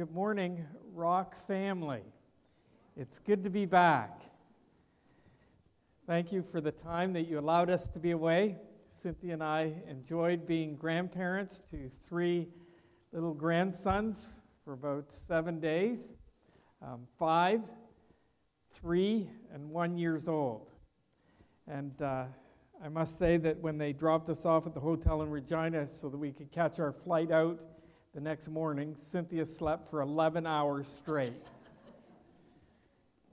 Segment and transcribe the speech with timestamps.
[0.00, 0.64] Good morning,
[0.94, 2.00] Rock family.
[2.96, 4.22] It's good to be back.
[6.06, 8.56] Thank you for the time that you allowed us to be away.
[8.88, 12.48] Cynthia and I enjoyed being grandparents to three
[13.12, 14.32] little grandsons
[14.64, 16.14] for about seven days
[16.80, 17.60] um, five,
[18.72, 20.70] three, and one years old.
[21.66, 22.24] And uh,
[22.82, 26.08] I must say that when they dropped us off at the hotel in Regina so
[26.08, 27.66] that we could catch our flight out
[28.12, 31.46] the next morning, Cynthia slept for 11 hours straight.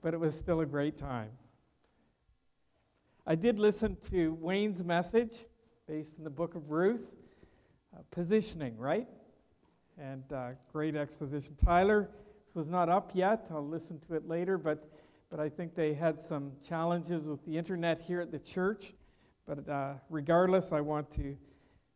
[0.02, 1.30] but it was still a great time.
[3.26, 5.44] I did listen to Wayne's message
[5.86, 7.12] based in the book of Ruth,
[7.94, 9.08] uh, positioning, right?
[9.98, 11.56] And uh, great exposition.
[11.56, 12.08] Tyler
[12.48, 13.48] this was not up yet.
[13.50, 14.88] I'll listen to it later, but,
[15.28, 18.94] but I think they had some challenges with the internet here at the church.
[19.44, 21.36] But uh, regardless, I want to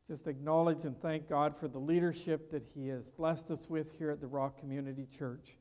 [0.07, 4.11] just acknowledge and thank God for the leadership that He has blessed us with here
[4.11, 5.57] at the Rock Community Church.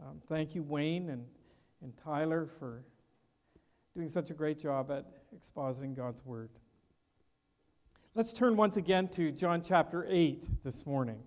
[0.00, 1.26] Um, thank you, Wayne and,
[1.82, 2.82] and Tyler, for
[3.94, 5.04] doing such a great job at
[5.36, 6.48] expositing God's Word.
[8.14, 11.20] Let's turn once again to John chapter 8 this morning.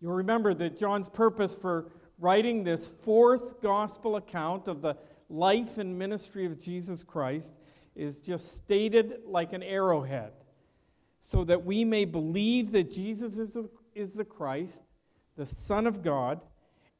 [0.00, 4.96] You'll remember that John's purpose for writing this fourth gospel account of the
[5.28, 7.54] life and ministry of Jesus Christ
[7.94, 10.32] is just stated like an arrowhead
[11.20, 13.56] so that we may believe that Jesus is,
[13.94, 14.82] is the Christ,
[15.36, 16.40] the Son of God,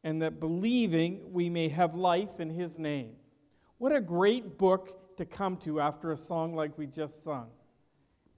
[0.03, 3.12] and that believing we may have life in His name.
[3.78, 7.48] What a great book to come to after a song like we just sung.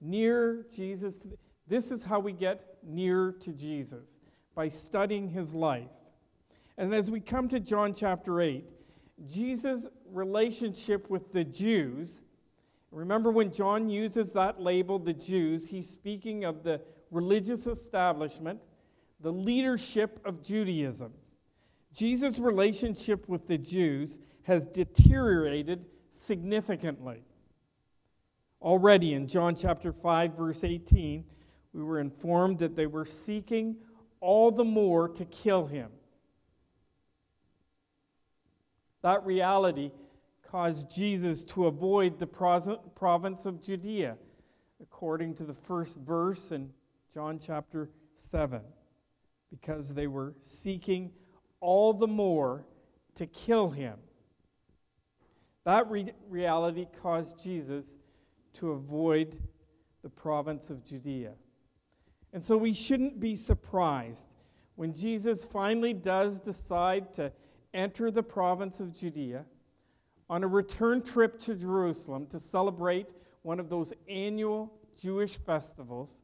[0.01, 1.25] Near Jesus.
[1.67, 4.17] This is how we get near to Jesus
[4.55, 5.89] by studying his life.
[6.77, 8.65] And as we come to John chapter 8,
[9.25, 12.23] Jesus' relationship with the Jews
[12.91, 18.59] Remember when John uses that label, the Jews, he's speaking of the religious establishment,
[19.19, 21.13] the leadership of Judaism.
[21.93, 27.23] Jesus' relationship with the Jews has deteriorated significantly.
[28.61, 31.23] Already in John chapter 5, verse 18,
[31.73, 33.77] we were informed that they were seeking
[34.19, 35.89] all the more to kill him.
[39.01, 39.91] That reality
[40.49, 42.25] caused Jesus to avoid the
[42.95, 44.17] province of Judea,
[44.81, 46.71] according to the first verse in
[47.13, 48.61] John chapter 7,
[49.51, 51.11] because they were seeking
[51.59, 52.65] all the more
[53.15, 53.99] to kill him.
[55.65, 57.99] That re- reality caused Jesus
[58.53, 59.37] to avoid
[60.01, 61.33] the province of Judea.
[62.33, 64.33] And so we shouldn't be surprised
[64.75, 67.31] when Jesus finally does decide to
[67.71, 69.45] enter the province of Judea
[70.29, 73.09] on a return trip to Jerusalem to celebrate
[73.41, 76.21] one of those annual Jewish festivals,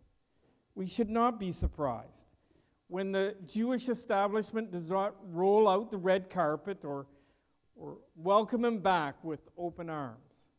[0.75, 2.27] we should not be surprised
[2.87, 7.07] when the Jewish establishment does not roll out the red carpet or,
[7.75, 10.49] or welcome him back with open arms.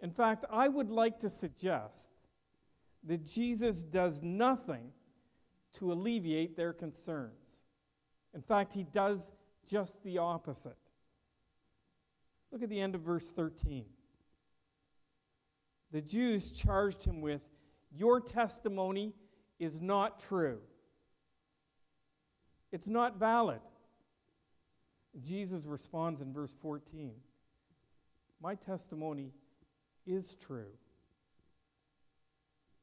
[0.00, 2.12] In fact, I would like to suggest
[3.04, 4.92] that Jesus does nothing
[5.74, 7.62] to alleviate their concerns.
[8.34, 9.32] In fact, he does
[9.66, 10.76] just the opposite.
[12.52, 13.86] Look at the end of verse 13.
[15.90, 17.40] The Jews charged him with,
[17.90, 19.14] Your testimony
[19.58, 20.58] is not true.
[22.70, 23.60] It's not valid.
[25.20, 27.12] Jesus responds in verse 14
[28.40, 29.32] My testimony
[30.06, 30.72] is true.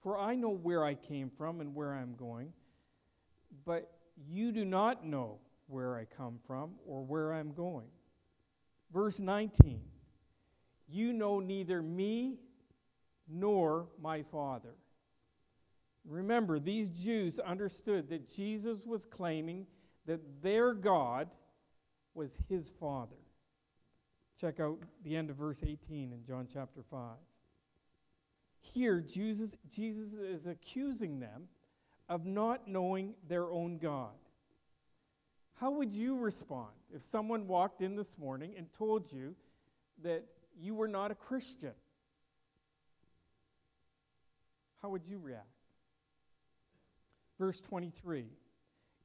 [0.01, 2.53] For I know where I came from and where I am going,
[3.65, 3.91] but
[4.27, 7.87] you do not know where I come from or where I am going.
[8.93, 9.81] Verse 19
[10.87, 12.39] You know neither me
[13.27, 14.75] nor my Father.
[16.05, 19.67] Remember, these Jews understood that Jesus was claiming
[20.05, 21.29] that their God
[22.15, 23.15] was his Father.
[24.39, 27.17] Check out the end of verse 18 in John chapter 5.
[28.61, 31.47] Here, Jesus, Jesus is accusing them
[32.07, 34.15] of not knowing their own God.
[35.59, 39.35] How would you respond if someone walked in this morning and told you
[40.03, 40.23] that
[40.59, 41.73] you were not a Christian?
[44.81, 45.45] How would you react?
[47.37, 48.25] Verse 23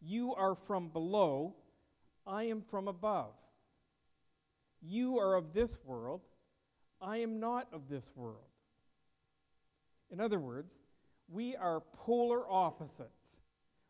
[0.01, 1.55] You are from below,
[2.27, 3.35] I am from above.
[4.81, 6.21] You are of this world,
[7.01, 8.39] I am not of this world.
[10.11, 10.73] In other words,
[11.29, 13.41] we are polar opposites.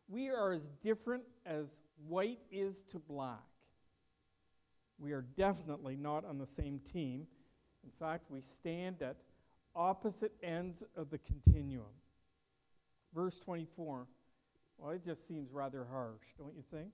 [0.07, 3.43] We are as different as white is to black.
[4.97, 7.27] We are definitely not on the same team.
[7.83, 9.17] In fact, we stand at
[9.75, 11.83] opposite ends of the continuum.
[13.13, 14.07] Verse 24
[14.77, 16.89] Well, it just seems rather harsh, don't you think?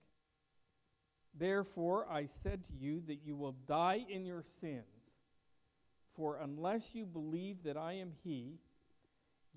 [1.37, 4.85] Therefore, I said to you that you will die in your sins.
[6.13, 8.59] For unless you believe that I am He,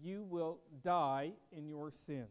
[0.00, 2.28] you will die in your sins.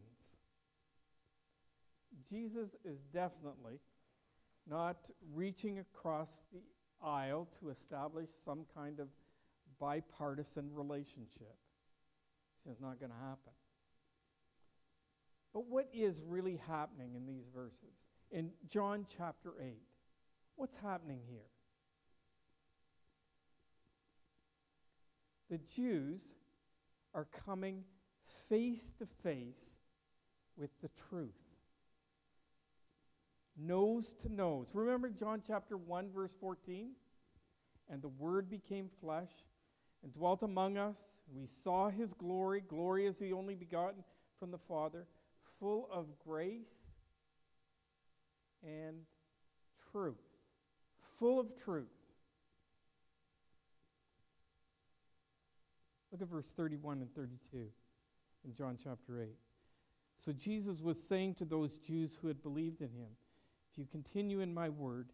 [2.27, 3.79] Jesus is definitely
[4.69, 4.97] not
[5.33, 6.61] reaching across the
[7.05, 9.07] aisle to establish some kind of
[9.79, 11.55] bipartisan relationship.
[12.69, 13.51] It's not going to happen.
[15.53, 18.07] But what is really happening in these verses?
[18.31, 19.75] In John chapter 8,
[20.55, 21.41] what's happening here?
[25.51, 26.35] The Jews
[27.13, 27.83] are coming
[28.49, 29.77] face to face
[30.57, 31.42] with the truth.
[33.57, 34.71] Nose to nose.
[34.73, 36.91] Remember John chapter 1, verse 14?
[37.89, 39.31] And the Word became flesh
[40.03, 40.99] and dwelt among us.
[41.33, 42.61] We saw his glory.
[42.61, 44.03] Glory as the only begotten
[44.39, 45.05] from the Father,
[45.59, 46.91] full of grace
[48.63, 48.97] and
[49.91, 50.15] truth.
[51.19, 51.87] Full of truth.
[56.11, 57.67] Look at verse 31 and 32
[58.45, 59.29] in John chapter 8.
[60.17, 63.09] So Jesus was saying to those Jews who had believed in him,
[63.73, 65.09] If you continue in my word,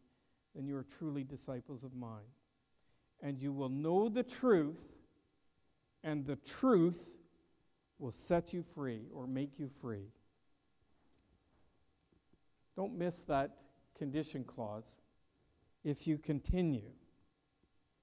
[0.53, 2.27] then you are truly disciples of mine.
[3.23, 4.97] And you will know the truth,
[6.03, 7.15] and the truth
[8.00, 10.07] will set you free or make you free.
[12.75, 13.56] Don't miss that
[13.97, 15.00] condition clause.
[15.85, 16.91] If you continue,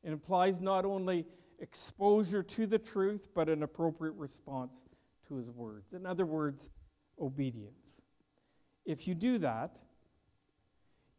[0.03, 1.27] it implies not only
[1.59, 4.87] exposure to the truth, but an appropriate response
[5.29, 5.93] to his words.
[5.93, 6.71] In other words,
[7.21, 8.01] obedience.
[8.87, 9.81] If you do that,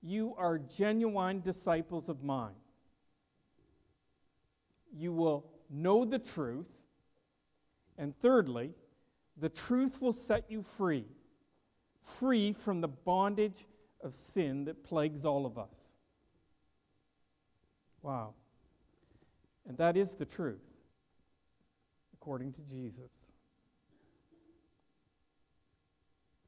[0.01, 2.55] you are genuine disciples of mine.
[4.95, 6.85] You will know the truth.
[7.97, 8.73] And thirdly,
[9.37, 11.05] the truth will set you free,
[12.03, 13.65] free from the bondage
[14.03, 15.93] of sin that plagues all of us.
[18.01, 18.33] Wow.
[19.67, 20.65] And that is the truth,
[22.13, 23.27] according to Jesus.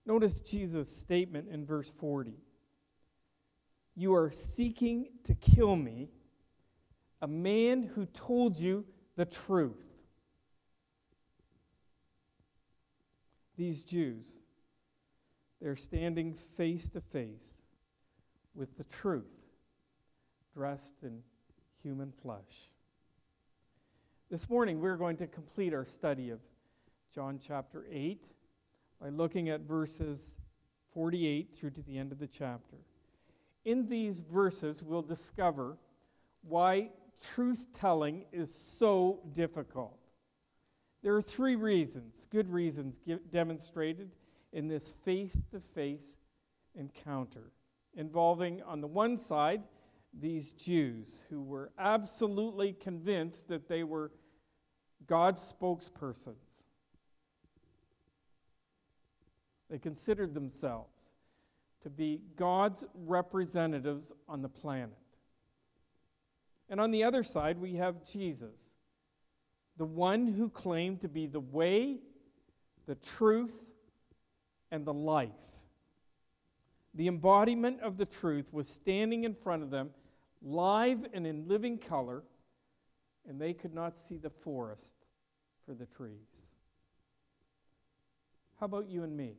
[0.06, 2.34] Notice Jesus' statement in verse 40
[4.00, 6.07] You are seeking to kill me,
[7.22, 8.86] a man who told you
[9.18, 9.86] the truth.
[13.57, 14.40] These Jews,
[15.62, 17.62] they're standing face to face
[18.56, 19.48] with the truth
[20.54, 21.22] dressed in
[21.84, 22.72] human flesh.
[24.31, 26.40] This morning, we're going to complete our study of
[27.13, 28.24] John chapter 8
[29.02, 30.36] by looking at verses
[30.94, 32.78] 48 through to the end of the chapter.
[33.69, 35.77] In these verses, we'll discover
[36.42, 36.89] why
[37.21, 40.00] truth telling is so difficult.
[41.04, 43.00] There are three reasons, good reasons,
[43.30, 44.16] demonstrated
[44.51, 46.18] in this face to face
[46.74, 47.51] encounter
[47.94, 49.62] involving, on the one side,
[50.19, 54.12] these Jews who were absolutely convinced that they were
[55.06, 56.63] God's spokespersons.
[59.69, 61.13] They considered themselves
[61.84, 64.98] to be God's representatives on the planet.
[66.70, 68.76] And on the other side, we have Jesus,
[69.78, 72.00] the one who claimed to be the way,
[72.86, 73.76] the truth,
[74.72, 75.30] and the life.
[76.94, 79.92] The embodiment of the truth was standing in front of them,
[80.42, 82.24] live and in living color,
[83.28, 84.95] and they could not see the forest
[85.66, 86.50] for the trees.
[88.59, 89.38] How about you and me?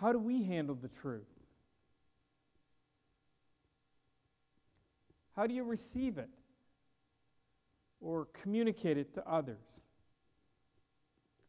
[0.00, 1.28] How do we handle the truth?
[5.36, 6.30] How do you receive it
[8.00, 9.82] or communicate it to others?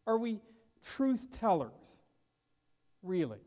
[0.06, 0.42] Are we
[0.84, 2.02] truth tellers?
[3.02, 3.40] Really?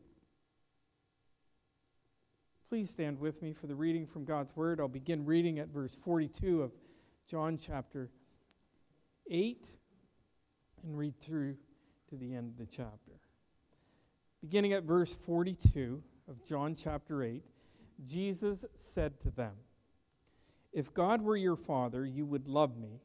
[2.69, 4.79] Please stand with me for the reading from God's Word.
[4.79, 6.71] I'll begin reading at verse 42 of
[7.27, 8.09] John chapter
[9.29, 9.67] 8
[10.83, 11.57] and read through
[12.09, 13.19] to the end of the chapter.
[14.45, 17.41] Beginning at verse 42 of John chapter 8,
[18.05, 19.53] Jesus said to them,
[20.71, 23.01] If God were your Father, you would love me,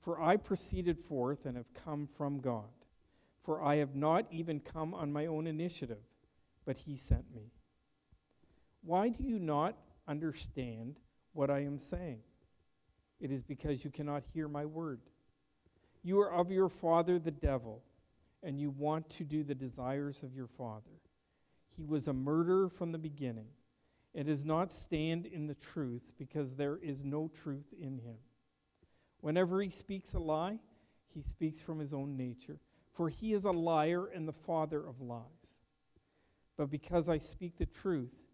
[0.00, 2.70] for I proceeded forth and have come from God.
[3.42, 6.00] For I have not even come on my own initiative,
[6.64, 7.52] but He sent me.
[8.82, 9.76] Why do you not
[10.06, 10.96] understand
[11.34, 12.20] what I am saying?
[13.20, 15.00] It is because you cannot hear my word.
[16.02, 17.82] You are of your father, the devil,
[18.42, 21.00] and you want to do the desires of your father.
[21.76, 23.48] He was a murderer from the beginning
[24.14, 28.16] and does not stand in the truth because there is no truth in him.
[29.20, 30.58] Whenever he speaks a lie,
[31.14, 32.58] he speaks from his own nature
[32.98, 35.60] for he is a liar and the father of lies.
[36.56, 38.24] But because I speak the truth,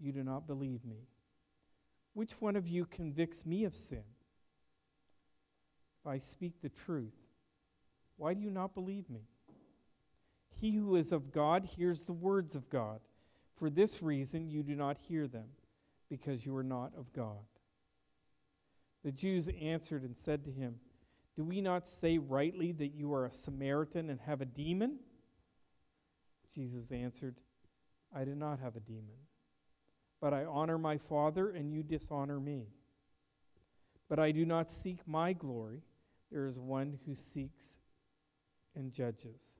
[0.00, 1.06] you do not believe me.
[2.14, 4.04] Which one of you convicts me of sin?
[6.00, 7.12] If I speak the truth,
[8.16, 9.28] why do you not believe me?
[10.58, 13.00] He who is of God hears the words of God.
[13.56, 15.48] For this reason you do not hear them,
[16.08, 17.44] because you are not of God.
[19.04, 20.76] The Jews answered and said to him,
[21.36, 24.98] Do we not say rightly that you are a Samaritan and have a demon?
[26.52, 27.36] Jesus answered,
[28.14, 29.16] I do not have a demon,
[30.20, 32.68] but I honor my Father, and you dishonor me.
[34.08, 35.82] But I do not seek my glory.
[36.30, 37.78] There is one who seeks
[38.74, 39.55] and judges.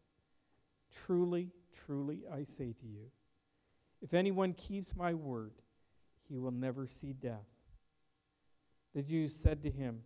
[1.05, 1.51] Truly,
[1.85, 3.11] truly, I say to you,
[4.03, 5.53] if anyone keeps my word,
[6.29, 7.47] he will never see death.
[8.95, 10.01] The Jews said to him,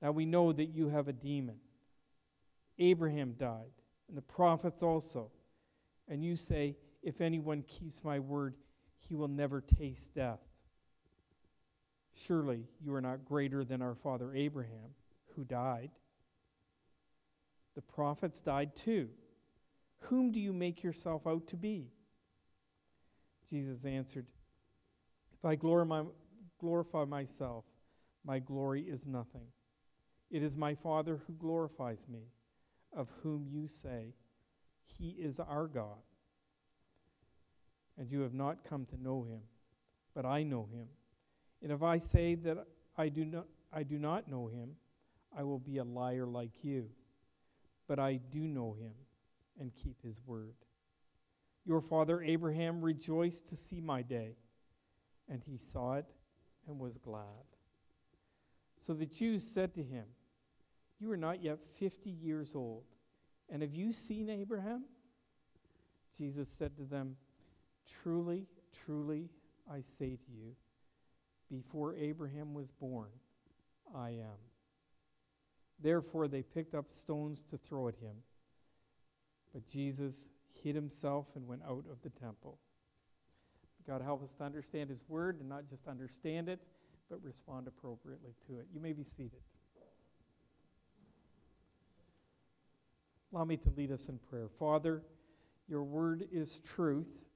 [0.00, 1.56] Now we know that you have a demon.
[2.78, 3.72] Abraham died,
[4.08, 5.30] and the prophets also.
[6.08, 8.54] And you say, If anyone keeps my word,
[9.08, 10.40] he will never taste death.
[12.14, 14.94] Surely you are not greater than our father Abraham,
[15.34, 15.90] who died.
[17.74, 19.08] The prophets died too.
[20.02, 21.90] Whom do you make yourself out to be?
[23.48, 24.26] Jesus answered,
[25.34, 27.64] If I glorify myself,
[28.24, 29.46] my glory is nothing.
[30.30, 32.30] It is my Father who glorifies me,
[32.96, 34.14] of whom you say,
[34.84, 35.98] He is our God.
[37.98, 39.40] And you have not come to know him,
[40.14, 40.86] but I know him.
[41.62, 42.66] And if I say that
[42.96, 44.70] I do not, I do not know him,
[45.36, 46.88] I will be a liar like you.
[47.86, 48.92] But I do know him
[49.58, 50.54] and keep his word.
[51.64, 54.36] Your father Abraham rejoiced to see my day,
[55.28, 56.06] and he saw it
[56.66, 57.46] and was glad.
[58.78, 60.04] So the Jews said to him,
[60.98, 62.84] You are not yet 50 years old,
[63.48, 64.84] and have you seen Abraham?
[66.16, 67.16] Jesus said to them,
[68.02, 68.46] Truly,
[68.84, 69.30] truly,
[69.70, 70.56] I say to you,
[71.50, 73.10] before Abraham was born,
[73.94, 74.38] I am.
[75.80, 78.16] Therefore, they picked up stones to throw at him.
[79.52, 80.26] But Jesus
[80.62, 82.58] hid himself and went out of the temple.
[83.86, 86.60] God help us to understand his word and not just understand it,
[87.10, 88.66] but respond appropriately to it.
[88.72, 89.40] You may be seated.
[93.32, 94.48] Allow me to lead us in prayer.
[94.48, 95.02] Father,
[95.68, 97.26] your word is truth.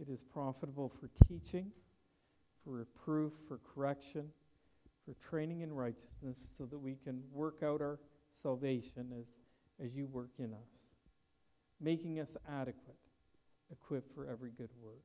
[0.00, 1.70] It is profitable for teaching,
[2.64, 4.26] for reproof, for correction,
[5.04, 7.98] for training in righteousness, so that we can work out our
[8.30, 9.38] salvation as,
[9.82, 10.90] as you work in us
[11.80, 12.98] making us adequate,
[13.70, 15.02] equipped for every good work,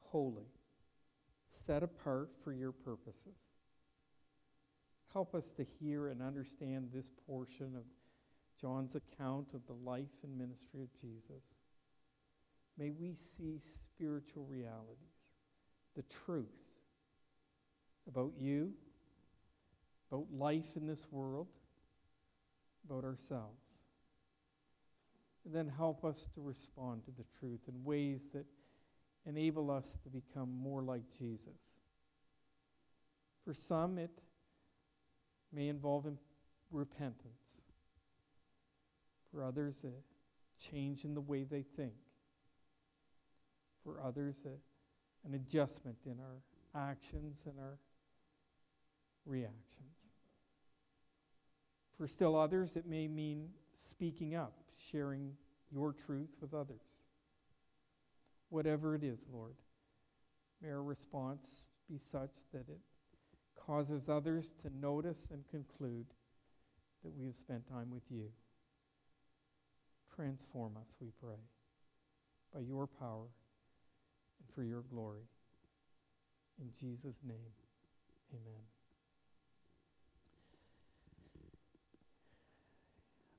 [0.00, 0.48] holy,
[1.48, 3.52] set apart for your purposes.
[5.12, 7.84] Help us to hear and understand this portion of
[8.60, 11.42] John's account of the life and ministry of Jesus.
[12.76, 14.96] May we see spiritual realities,
[15.94, 16.46] the truth
[18.08, 18.72] about you,
[20.10, 21.46] about life in this world,
[22.88, 23.83] about ourselves.
[25.44, 28.46] And then help us to respond to the truth in ways that
[29.26, 31.60] enable us to become more like Jesus.
[33.44, 34.22] For some, it
[35.52, 36.06] may involve
[36.70, 37.62] repentance.
[39.30, 39.92] For others, a
[40.62, 41.92] change in the way they think.
[43.82, 47.78] For others, a, an adjustment in our actions and our
[49.26, 50.08] reactions.
[51.96, 55.32] For still others, it may mean speaking up, sharing
[55.72, 57.02] your truth with others.
[58.48, 59.56] Whatever it is, Lord,
[60.62, 62.80] may our response be such that it
[63.56, 66.06] causes others to notice and conclude
[67.02, 68.30] that we have spent time with you.
[70.14, 71.40] Transform us, we pray,
[72.54, 73.26] by your power
[74.38, 75.26] and for your glory.
[76.60, 77.52] In Jesus' name,
[78.32, 78.62] amen.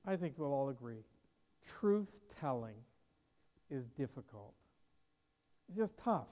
[0.04, 1.02] I think we'll all agree.
[1.80, 2.76] Truth telling
[3.70, 4.54] is difficult.
[5.68, 6.28] It's just tough.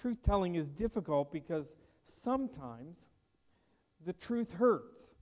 [0.00, 3.10] Truth telling is difficult because sometimes
[4.04, 5.14] the truth hurts.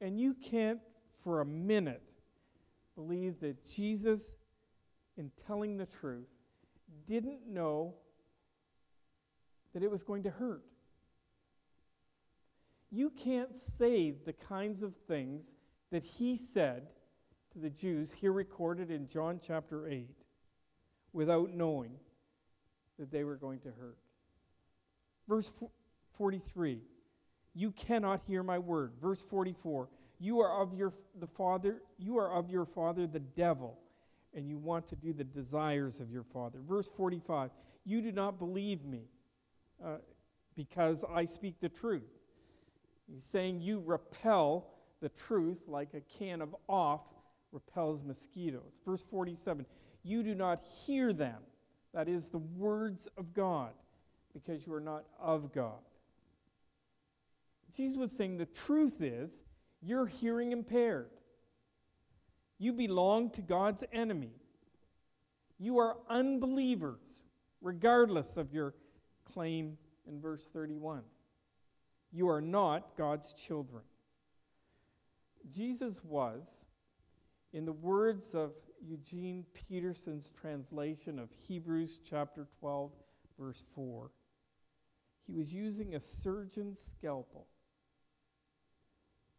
[0.00, 0.80] And you can't
[1.24, 2.02] for a minute
[2.94, 4.34] believe that Jesus,
[5.16, 6.28] in telling the truth,
[7.06, 7.94] didn't know
[9.72, 10.62] that it was going to hurt.
[12.90, 15.52] You can't say the kinds of things
[15.90, 16.88] that he said
[17.52, 20.08] to the Jews, here recorded in John chapter 8,
[21.12, 21.92] without knowing
[22.98, 23.98] that they were going to hurt.
[25.28, 25.50] Verse
[26.16, 26.80] 43,
[27.54, 28.92] you cannot hear my word.
[29.00, 33.78] Verse 44, You are of your the father, you are of your father the devil,
[34.34, 36.58] and you want to do the desires of your father.
[36.66, 37.50] Verse 45.
[37.84, 39.04] You do not believe me
[39.82, 39.96] uh,
[40.54, 42.02] because I speak the truth.
[43.10, 44.66] He's saying you repel
[45.00, 47.02] the truth like a can of off
[47.52, 48.80] repels mosquitoes.
[48.84, 49.66] Verse 47
[50.02, 51.40] You do not hear them,
[51.94, 53.72] that is, the words of God,
[54.32, 55.80] because you are not of God.
[57.74, 59.42] Jesus was saying the truth is
[59.82, 61.10] you're hearing impaired.
[62.58, 64.32] You belong to God's enemy.
[65.58, 67.24] You are unbelievers,
[67.60, 68.74] regardless of your
[69.24, 69.76] claim
[70.06, 71.02] in verse 31.
[72.12, 73.82] You are not God's children.
[75.50, 76.66] Jesus was,
[77.52, 82.92] in the words of Eugene Peterson's translation of Hebrews chapter 12,
[83.38, 84.10] verse 4,
[85.26, 87.46] he was using a surgeon's scalpel,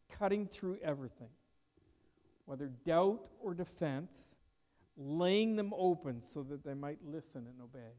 [0.10, 1.30] cutting through everything,
[2.46, 4.36] whether doubt or defense,
[4.98, 7.94] laying them open so that they might listen and obey.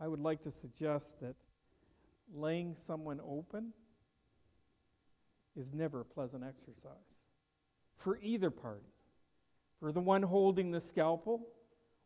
[0.00, 1.36] I would like to suggest that
[2.34, 3.72] laying someone open
[5.56, 7.24] is never a pleasant exercise
[7.96, 8.92] for either party,
[9.80, 11.48] for the one holding the scalpel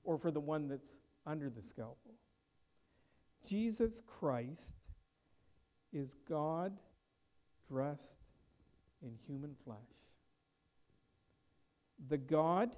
[0.04, 2.14] or for the one that's under the scalpel.
[3.46, 4.74] Jesus Christ
[5.92, 6.72] is God
[7.68, 8.20] dressed
[9.02, 9.78] in human flesh.
[12.08, 12.74] The God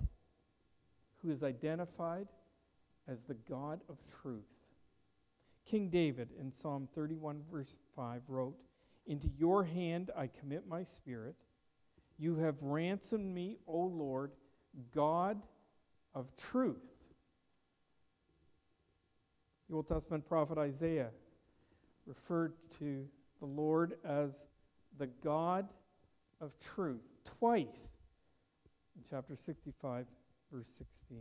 [1.23, 2.29] who is identified
[3.09, 4.65] as the God of truth.
[5.65, 8.57] King David in Psalm 31, verse 5, wrote,
[9.07, 11.35] Into your hand I commit my spirit.
[12.19, 14.33] You have ransomed me, O Lord,
[14.95, 15.43] God
[16.15, 17.11] of truth.
[19.69, 21.11] The Old Testament prophet Isaiah
[22.07, 23.07] referred to
[23.41, 24.47] the Lord as
[24.99, 25.69] the God
[26.41, 27.97] of truth twice
[28.97, 30.07] in chapter 65,
[30.53, 31.19] verse 16.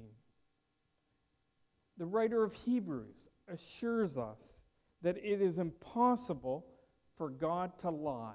[1.98, 4.62] The writer of Hebrews assures us
[5.02, 6.66] that it is impossible
[7.18, 8.34] for God to lie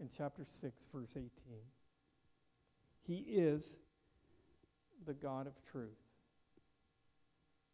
[0.00, 1.30] in chapter 6, verse 18.
[3.06, 3.78] He is
[5.06, 5.90] the God of truth.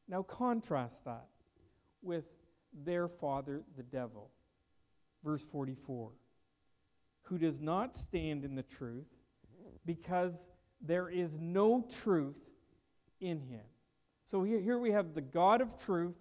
[0.08, 1.28] Now, contrast that
[2.02, 2.34] with
[2.72, 4.30] their father, the devil.
[5.24, 6.10] Verse 44
[7.22, 9.08] Who does not stand in the truth
[9.86, 10.46] because
[10.80, 12.54] there is no truth
[13.20, 13.64] in him.
[14.24, 16.16] So here, here we have the God of truth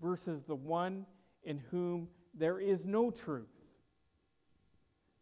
[0.00, 1.06] versus the one
[1.42, 3.60] in whom there is no truth.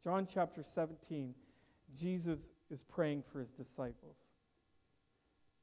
[0.02, 1.34] John chapter 17,
[1.94, 4.16] Jesus is praying for his disciples.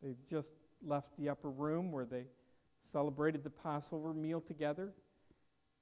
[0.01, 2.27] They've just left the upper room where they
[2.81, 4.93] celebrated the Passover meal together.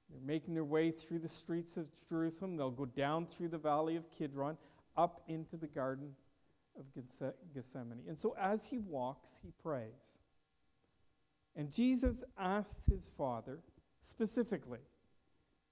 [0.10, 2.56] They're making their way through the streets of Jerusalem.
[2.56, 4.58] They'll go down through the valley of Kidron
[4.96, 6.16] up into the Garden
[6.80, 6.86] of
[7.54, 8.04] Gethsemane.
[8.08, 10.20] And so as he walks, he prays.
[11.56, 13.60] And Jesus asks his Father
[14.02, 14.80] specifically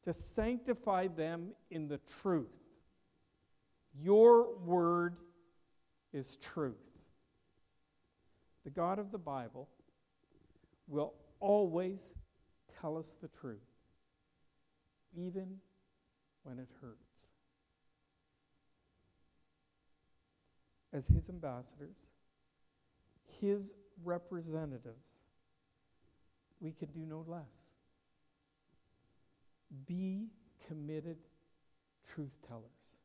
[0.06, 2.60] to sanctify them in the truth.
[4.00, 5.18] Your word
[6.14, 6.92] is truth.
[8.64, 9.68] The God of the Bible
[10.88, 12.12] will always
[12.80, 13.60] tell us the truth,
[15.16, 15.58] even
[16.44, 17.28] when it hurts.
[20.94, 22.08] As his ambassadors,
[23.42, 25.24] his representatives,
[26.62, 27.65] we can do no less.
[29.86, 30.30] Be
[30.68, 31.18] committed
[32.14, 32.98] truth tellers.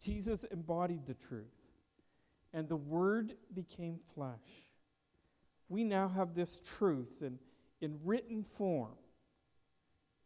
[0.00, 1.56] Jesus embodied the truth,
[2.52, 4.68] and the Word became flesh.
[5.68, 7.38] We now have this truth in,
[7.80, 8.96] in written form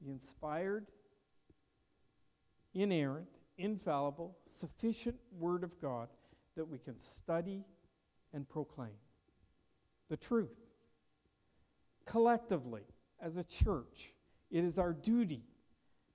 [0.00, 0.86] the inspired,
[2.74, 6.08] inerrant, infallible, sufficient Word of God
[6.56, 7.64] that we can study
[8.32, 8.96] and proclaim.
[10.08, 10.58] The truth.
[12.04, 12.82] Collectively,
[13.20, 14.12] as a church,
[14.50, 15.42] it is our duty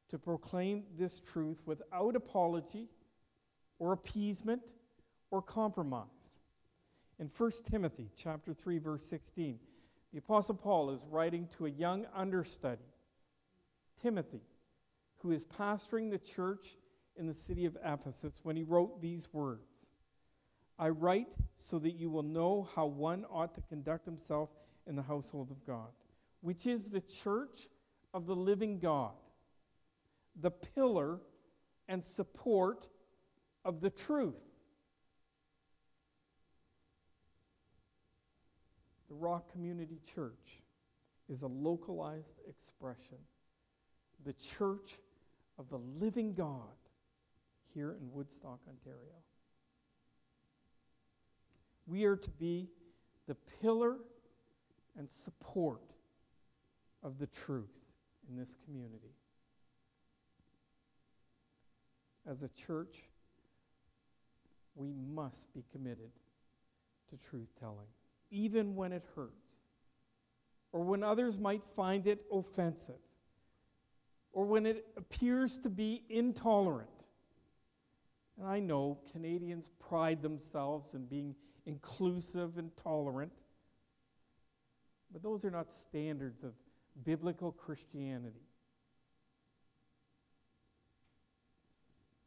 [0.09, 2.89] to proclaim this truth without apology
[3.79, 4.61] or appeasement
[5.31, 6.41] or compromise.
[7.19, 9.59] In 1 Timothy chapter 3 verse 16,
[10.11, 12.93] the apostle Paul is writing to a young understudy,
[14.01, 14.43] Timothy,
[15.17, 16.75] who is pastoring the church
[17.15, 19.89] in the city of Ephesus when he wrote these words.
[20.77, 24.49] I write so that you will know how one ought to conduct himself
[24.85, 25.89] in the household of God,
[26.41, 27.67] which is the church
[28.13, 29.13] of the living God,
[30.39, 31.19] the pillar
[31.87, 32.87] and support
[33.65, 34.43] of the truth.
[39.09, 40.61] The Rock Community Church
[41.29, 43.17] is a localized expression,
[44.25, 44.97] the church
[45.57, 46.77] of the living God
[47.73, 48.97] here in Woodstock, Ontario.
[51.85, 52.69] We are to be
[53.27, 53.97] the pillar
[54.97, 55.81] and support
[57.01, 57.82] of the truth
[58.29, 59.15] in this community.
[62.25, 63.03] As a church,
[64.75, 66.11] we must be committed
[67.09, 67.87] to truth telling,
[68.31, 69.61] even when it hurts,
[70.71, 72.95] or when others might find it offensive,
[74.31, 76.89] or when it appears to be intolerant.
[78.39, 83.31] And I know Canadians pride themselves in being inclusive and tolerant,
[85.11, 86.53] but those are not standards of
[87.03, 88.47] biblical Christianity.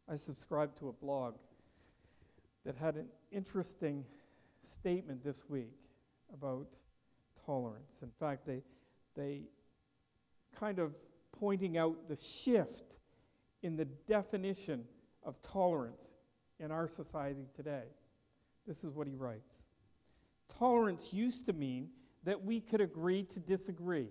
[0.09, 1.35] I subscribed to a blog
[2.65, 4.05] that had an interesting
[4.63, 5.75] statement this week
[6.33, 6.69] about
[7.45, 8.03] tolerance.
[8.03, 8.63] In fact, they,
[9.17, 9.43] they
[10.55, 10.95] kind of
[11.39, 12.99] pointing out the shift
[13.63, 14.85] in the definition
[15.25, 16.13] of tolerance
[16.61, 17.85] in our society today.
[18.67, 19.63] This is what he writes
[20.49, 21.89] Tolerance used to mean
[22.25, 24.09] that we could agree to disagree.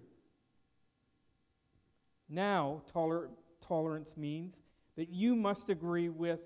[2.27, 3.29] Now, toler-
[3.61, 4.61] tolerance means
[4.95, 6.39] that you must agree with,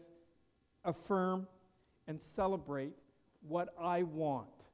[0.83, 1.47] affirm,
[2.07, 2.93] and celebrate
[3.47, 4.65] what I want.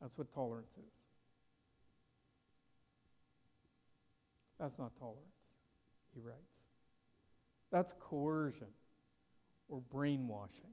[0.00, 1.04] That's what tolerance is.
[4.58, 5.20] That's not tolerance,
[6.14, 6.62] he writes.
[7.70, 8.68] That's coercion
[9.68, 10.70] or brainwashing.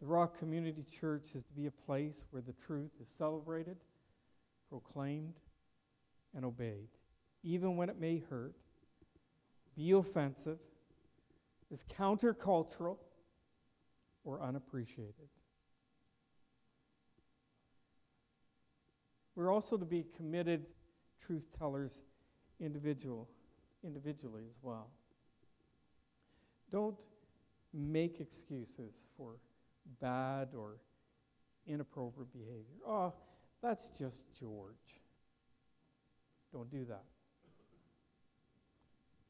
[0.00, 3.76] The Rock Community Church is to be a place where the truth is celebrated,
[4.68, 5.40] proclaimed,
[6.34, 6.88] and obeyed,
[7.42, 8.54] even when it may hurt,
[9.76, 10.58] be offensive,
[11.70, 12.96] is countercultural,
[14.24, 15.28] or unappreciated.
[19.34, 20.66] We're also to be committed
[21.24, 22.02] truth tellers
[22.60, 23.28] individual,
[23.82, 24.88] individually as well.
[26.70, 27.02] Don't
[27.72, 29.36] make excuses for
[30.00, 30.76] bad or
[31.66, 32.76] inappropriate behavior.
[32.86, 33.14] Oh,
[33.62, 34.74] that's just George.
[36.52, 37.04] Don't do that.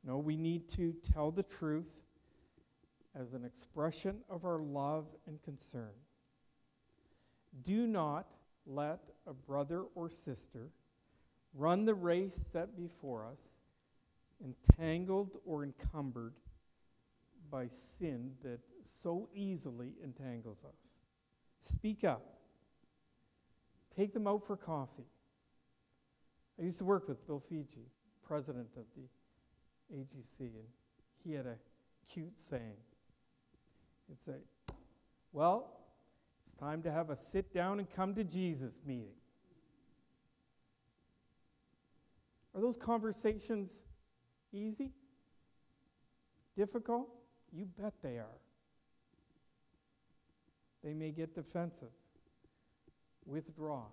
[0.05, 2.03] No, we need to tell the truth
[3.15, 5.93] as an expression of our love and concern.
[7.63, 8.27] Do not
[8.67, 10.71] let a brother or sister
[11.55, 13.41] run the race set before us,
[14.43, 16.35] entangled or encumbered
[17.51, 20.99] by sin that so easily entangles us.
[21.61, 22.39] Speak up.
[23.97, 25.09] Take them out for coffee.
[26.59, 27.91] I used to work with Bill Fiji,
[28.23, 29.03] president of the
[29.95, 30.69] AGC, and
[31.25, 31.57] he had a
[32.13, 32.77] cute saying.
[34.09, 34.39] He'd say,
[35.33, 35.71] Well,
[36.45, 39.15] it's time to have a sit down and come to Jesus meeting.
[42.55, 43.85] Are those conversations
[44.53, 44.91] easy?
[46.57, 47.09] Difficult?
[47.53, 48.39] You bet they are.
[50.83, 51.93] They may get defensive,
[53.27, 53.85] withdraw,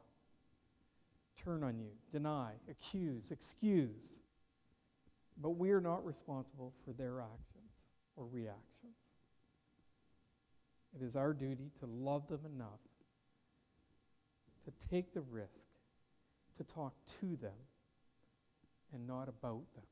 [1.44, 4.20] turn on you, deny, accuse, excuse.
[5.39, 7.71] But we are not responsible for their actions
[8.15, 8.95] or reactions.
[10.95, 12.80] It is our duty to love them enough
[14.65, 15.67] to take the risk
[16.58, 17.52] to talk to them
[18.93, 19.86] and not about them.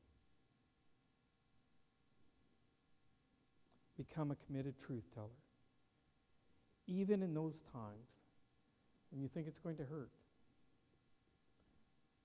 [3.96, 5.28] Become a committed truth teller.
[6.86, 8.18] Even in those times
[9.10, 10.10] when you think it's going to hurt.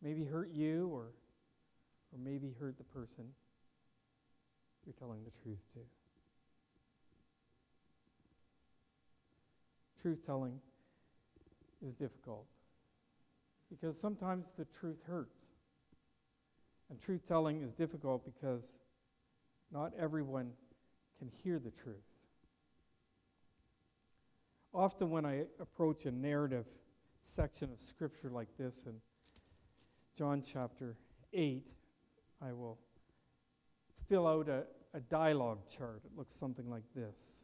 [0.02, 1.12] Maybe hurt you or,
[2.12, 3.26] or maybe hurt the person
[4.86, 5.80] you're telling the truth to.
[10.02, 10.60] Truth telling
[11.86, 12.46] is difficult
[13.70, 15.46] because sometimes the truth hurts.
[16.90, 18.78] And truth telling is difficult because
[19.72, 20.52] not everyone
[21.18, 21.96] can hear the truth.
[24.74, 26.66] Often, when I approach a narrative
[27.22, 28.96] section of scripture like this in
[30.18, 30.96] John chapter
[31.34, 31.72] 8,
[32.42, 32.78] I will
[34.10, 36.02] fill out a, a dialogue chart.
[36.06, 37.38] It looks something like this.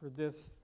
[0.00, 0.58] For this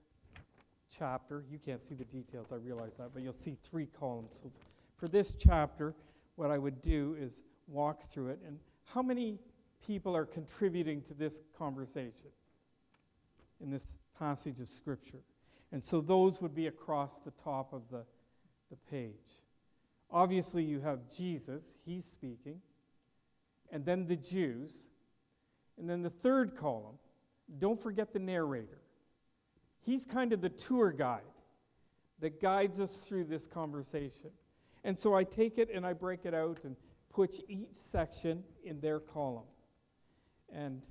[0.97, 4.41] chapter, you can't see the details, I realize that, but you'll see three columns.
[4.43, 4.51] So
[4.97, 5.95] for this chapter,
[6.37, 8.41] what I would do is walk through it.
[8.47, 9.39] And how many
[9.87, 12.31] people are contributing to this conversation
[13.61, 15.23] in this passage of Scripture?
[15.73, 18.05] And so those would be across the top of the,
[18.71, 19.45] the page.
[20.11, 22.61] Obviously, you have Jesus, he's speaking,
[23.71, 24.89] and then the Jews.
[25.79, 26.99] And then the third column,
[27.59, 28.81] don't forget the narrator.
[29.81, 31.23] He's kind of the tour guide
[32.21, 34.31] that guides us through this conversation.
[34.83, 36.77] And so I take it and I break it out and
[37.11, 39.47] put each section in their column.
[40.53, 40.83] And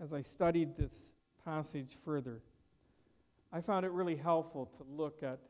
[0.00, 1.10] as I studied this
[1.44, 2.40] passage further,
[3.52, 5.40] I found it really helpful to look at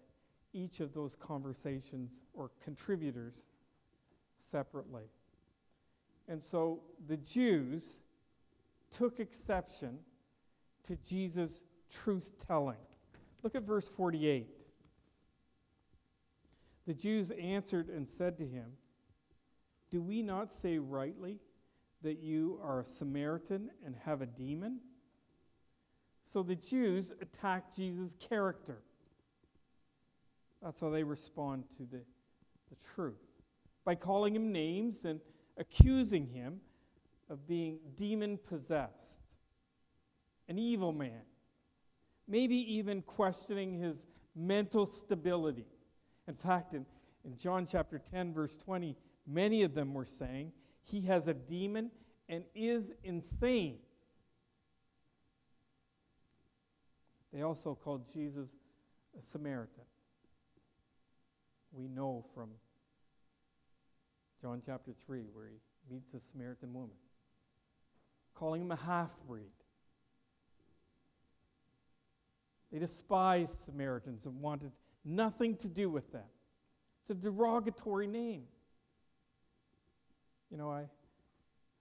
[0.58, 3.46] each of those conversations or contributors
[4.36, 5.04] separately.
[6.26, 7.98] And so the Jews
[8.90, 9.98] took exception
[10.84, 12.76] to Jesus' truth telling.
[13.42, 14.48] Look at verse 48.
[16.86, 18.72] The Jews answered and said to him,
[19.90, 21.38] Do we not say rightly
[22.02, 24.80] that you are a Samaritan and have a demon?
[26.24, 28.82] So the Jews attacked Jesus' character.
[30.62, 32.02] That's how they respond to the,
[32.68, 33.22] the truth
[33.84, 35.20] by calling him names and
[35.56, 36.60] accusing him
[37.30, 39.22] of being demon possessed,
[40.48, 41.22] an evil man,
[42.26, 45.66] maybe even questioning his mental stability.
[46.26, 46.86] In fact, in,
[47.24, 51.90] in John chapter 10, verse 20, many of them were saying, He has a demon
[52.28, 53.78] and is insane.
[57.32, 58.48] They also called Jesus
[59.18, 59.84] a Samaritan.
[61.72, 62.50] We know from
[64.40, 65.59] John chapter 3, where he
[65.92, 66.96] meets a Samaritan woman,
[68.35, 69.50] calling him a half breed.
[72.72, 74.72] They despised Samaritans and wanted
[75.04, 76.26] nothing to do with them.
[77.00, 78.44] It's a derogatory name.
[80.50, 80.85] You know, I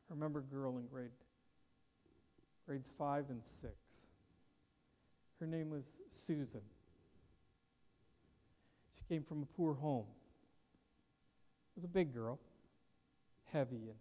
[0.09, 1.11] remember a girl in grade
[2.65, 3.73] grades 5 and 6.
[5.39, 6.61] Her name was Susan.
[9.09, 10.05] Came from a poor home.
[11.75, 12.39] Was a big girl,
[13.45, 13.97] heavy and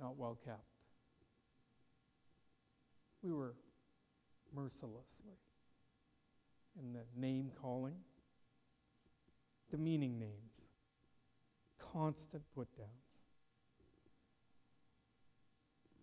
[0.00, 0.64] not well kept.
[3.22, 3.54] We were
[4.54, 5.38] mercilessly
[6.78, 7.96] in the name calling,
[9.70, 10.68] demeaning names,
[11.78, 12.90] constant put downs.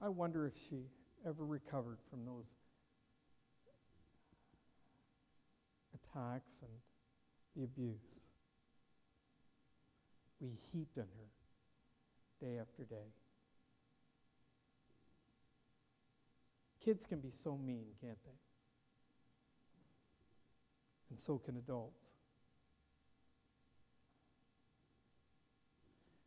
[0.02, 0.86] I wonder if she
[1.28, 2.54] ever recovered from those
[5.94, 6.72] attacks and
[7.56, 8.30] the abuse.
[10.40, 13.14] We heaped on her day after day.
[16.84, 18.32] Kids can be so mean, can't they?
[21.12, 22.14] and so can adults.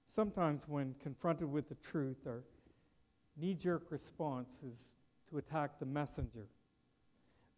[0.06, 2.44] Sometimes, when confronted with the truth, our
[3.37, 4.94] knee jerk response is
[5.28, 6.46] to attack the messenger.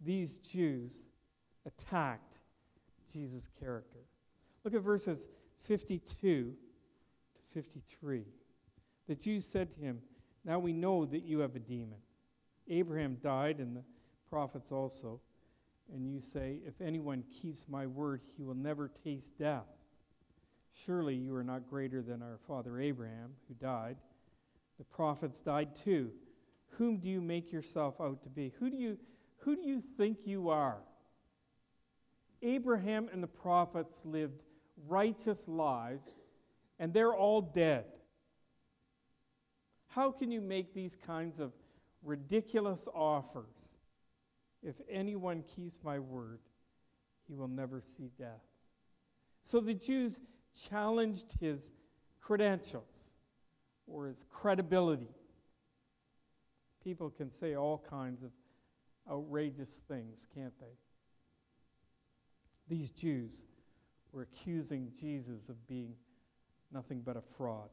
[0.00, 1.04] These Jews
[1.66, 2.35] attacked
[3.12, 4.00] Jesus' character.
[4.64, 5.28] Look at verses
[5.60, 6.52] 52
[7.34, 8.24] to 53.
[9.08, 10.00] The Jews said to him,
[10.44, 11.98] Now we know that you have a demon.
[12.68, 13.84] Abraham died, and the
[14.28, 15.20] prophets also
[15.92, 19.66] and you say, If anyone keeps my word, he will never taste death.
[20.72, 23.96] Surely you are not greater than our father Abraham, who died.
[24.78, 26.10] The prophets died too.
[26.72, 28.52] Whom do you make yourself out to be?
[28.58, 28.98] Who do you,
[29.38, 30.78] who do you think you are?
[32.42, 34.44] Abraham and the prophets lived
[34.88, 36.14] righteous lives,
[36.78, 37.86] and they're all dead.
[39.88, 41.52] How can you make these kinds of
[42.02, 43.76] ridiculous offers?
[44.62, 46.40] If anyone keeps my word,
[47.26, 48.44] he will never see death.
[49.42, 50.20] So the Jews
[50.68, 51.72] challenged his
[52.20, 53.14] credentials
[53.86, 55.14] or his credibility.
[56.82, 58.30] People can say all kinds of
[59.10, 60.76] outrageous things, can't they?
[62.68, 63.44] These Jews
[64.12, 65.94] were accusing Jesus of being
[66.72, 67.70] nothing but a fraud.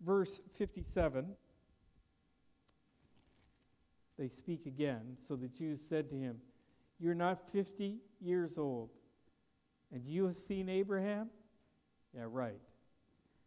[0.00, 1.36] Verse 57
[4.18, 5.16] they speak again.
[5.18, 6.38] So the Jews said to him,
[6.98, 8.90] You're not 50 years old,
[9.92, 11.30] and you have seen Abraham?
[12.14, 12.60] Yeah, right.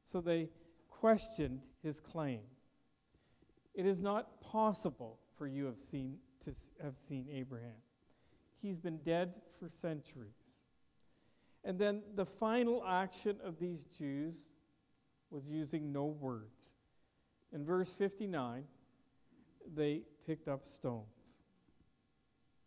[0.04, 0.50] So they
[0.90, 2.42] questioned his claim.
[3.74, 6.52] It is not possible for you have seen, to
[6.84, 7.76] have seen Abraham.
[8.62, 10.64] He's been dead for centuries.
[11.64, 14.54] And then the final action of these Jews
[15.30, 16.76] was using no words.
[17.54, 18.64] In verse 59,
[19.76, 21.38] they picked up stones.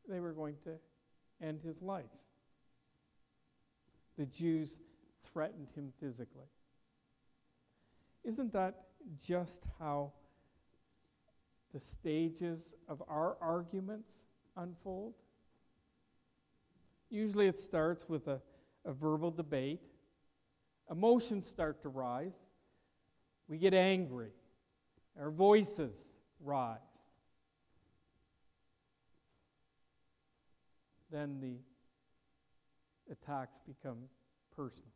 [0.08, 0.72] They were going to
[1.40, 2.04] end his life.
[4.18, 4.80] The Jews
[5.22, 6.48] threatened him physically.
[8.24, 8.82] Isn't that
[9.18, 10.12] just how
[11.72, 14.24] the stages of our arguments
[14.56, 15.14] unfold?
[17.10, 18.40] Usually it starts with a,
[18.84, 19.80] a verbal debate.
[20.90, 22.48] Emotions start to rise.
[23.48, 24.30] We get angry.
[25.18, 26.78] Our voices rise.
[31.10, 31.56] then the
[33.12, 33.98] attacks become
[34.54, 34.92] personal.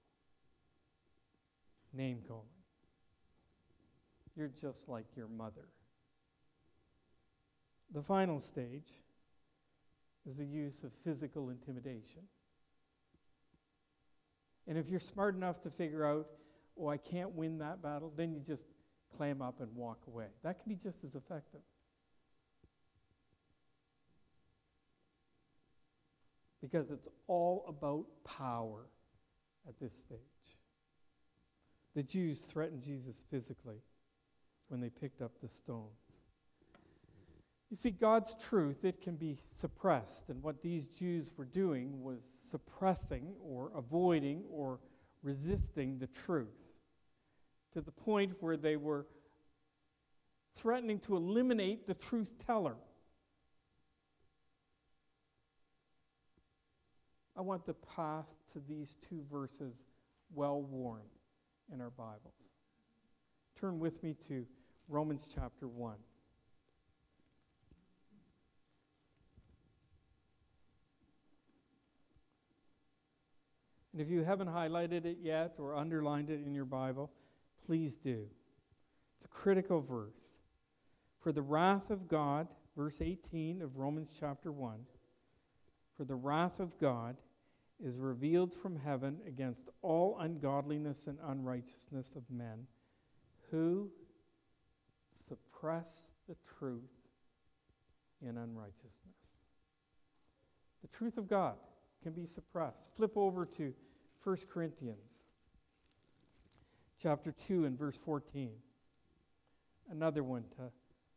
[1.93, 2.43] Name calling.
[4.37, 5.69] You're just like your mother.
[7.93, 8.91] The final stage
[10.27, 12.23] is the use of physical intimidation.
[14.67, 16.27] And if you're smart enough to figure out,
[16.79, 18.67] oh, I can't win that battle, then you just
[19.17, 20.27] clam up and walk away.
[20.43, 21.61] That can be just as effective.
[26.61, 28.87] Because it's all about power
[29.69, 30.19] at this stage.
[31.95, 33.83] The Jews threatened Jesus physically
[34.69, 35.91] when they picked up the stones.
[37.75, 40.29] You see, God's truth, it can be suppressed.
[40.29, 44.79] And what these Jews were doing was suppressing or avoiding or
[45.25, 46.77] resisting the truth
[47.73, 49.09] to the point where they were
[50.55, 52.77] threatening to eliminate the truth teller.
[57.37, 59.89] I want the path to these two verses
[60.33, 61.07] well worn
[61.73, 62.39] in our Bibles.
[63.59, 64.47] Turn with me to
[64.87, 65.97] Romans chapter 1.
[73.95, 77.13] And if you haven't highlighted it yet or underlined it in your Bible,
[77.65, 78.27] please do.
[79.15, 80.37] It's a critical verse.
[81.21, 84.81] For the wrath of God, verse 18 of Romans chapter 1,
[85.97, 87.19] for the wrath of God
[87.81, 92.67] is revealed from heaven against all ungodliness and unrighteousness of men
[93.53, 93.93] who
[95.13, 96.91] suppress the truth
[98.21, 99.45] in unrighteousness.
[100.83, 101.55] The truth of God
[102.05, 102.95] can be suppressed.
[102.95, 103.73] Flip over to
[104.23, 105.25] 1 Corinthians
[107.03, 108.51] chapter 2 and verse 14.
[109.91, 110.71] Another one to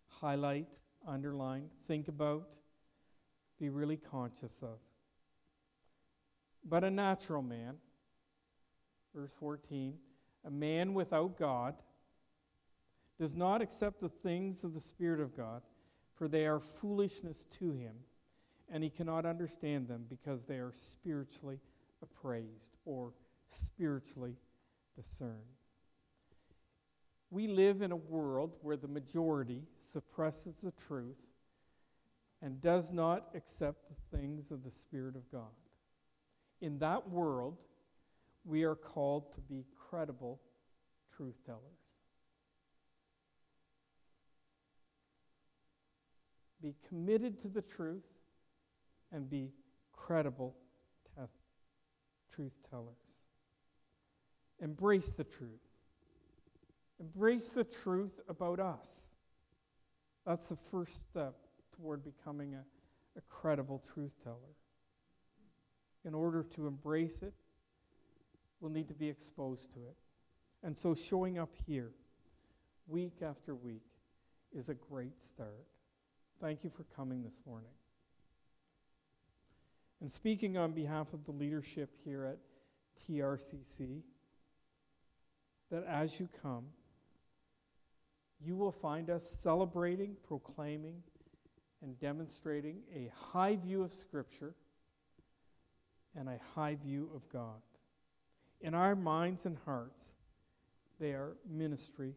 [0.08, 2.48] highlight, underline, think about,
[3.60, 4.80] be really conscious of.
[6.64, 7.76] But a natural man,
[9.14, 9.94] verse 14,
[10.46, 11.76] a man without God,
[13.20, 15.64] does not accept the things of the Spirit of God,
[16.16, 17.96] for they are foolishness to him
[18.70, 21.60] and he cannot understand them because they are spiritually
[22.02, 23.14] appraised or
[23.50, 24.36] spiritually
[24.96, 25.34] discerned.
[27.30, 31.28] We live in a world where the majority suppresses the truth
[32.42, 35.52] and does not accept the things of the Spirit of God.
[36.62, 37.58] In that world,
[38.46, 40.40] we are called to be credible
[41.16, 42.00] truth tellers.
[46.62, 48.06] Be committed to the truth
[49.12, 49.52] and be
[49.94, 50.56] credible
[51.16, 51.30] teth-
[52.34, 53.20] truth tellers.
[54.60, 55.62] Embrace the truth.
[57.00, 59.10] Embrace the truth about us.
[60.26, 61.36] That's the first step
[61.76, 62.64] toward becoming a,
[63.18, 64.56] a credible truth teller.
[66.06, 67.34] In order to embrace it,
[68.60, 69.96] we'll need to be exposed to it.
[70.64, 71.92] And so showing up here
[72.88, 73.86] week after week
[74.56, 75.66] is a great start.
[76.42, 77.72] Thank you for coming this morning.
[80.02, 82.38] And speaking on behalf of the leadership here at
[83.10, 84.02] TRCC,
[85.72, 86.66] that as you come,
[88.40, 91.02] you will find us celebrating, proclaiming,
[91.82, 94.54] and demonstrating a high view of Scripture
[96.16, 97.62] and a high view of God.
[98.62, 100.10] In our minds and hearts,
[101.00, 102.14] they are ministry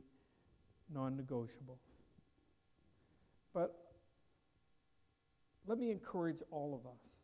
[0.92, 2.00] non negotiables.
[3.52, 3.76] But
[5.66, 7.19] let me encourage all of us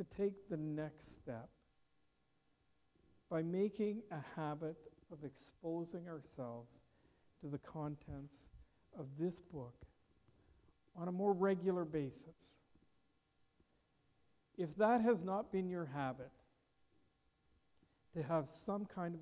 [0.00, 1.50] to take the next step
[3.30, 4.76] by making a habit
[5.12, 6.84] of exposing ourselves
[7.38, 8.48] to the contents
[8.98, 9.74] of this book
[10.96, 12.56] on a more regular basis.
[14.56, 16.30] If that has not been your habit,
[18.14, 19.20] to have some kind of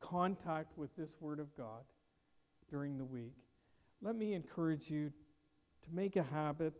[0.00, 1.84] contact with this Word of God
[2.70, 3.36] during the week,
[4.00, 5.12] let me encourage you
[5.82, 6.72] to make a habit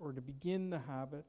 [0.00, 1.24] or to begin the habit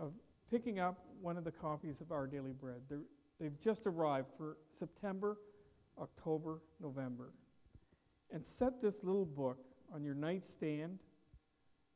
[0.00, 0.14] of
[0.50, 2.80] picking up one of the copies of Our Daily Bread.
[2.88, 3.04] They're,
[3.38, 5.36] they've just arrived for September,
[6.00, 7.32] October, November.
[8.32, 9.58] And set this little book
[9.94, 11.00] on your nightstand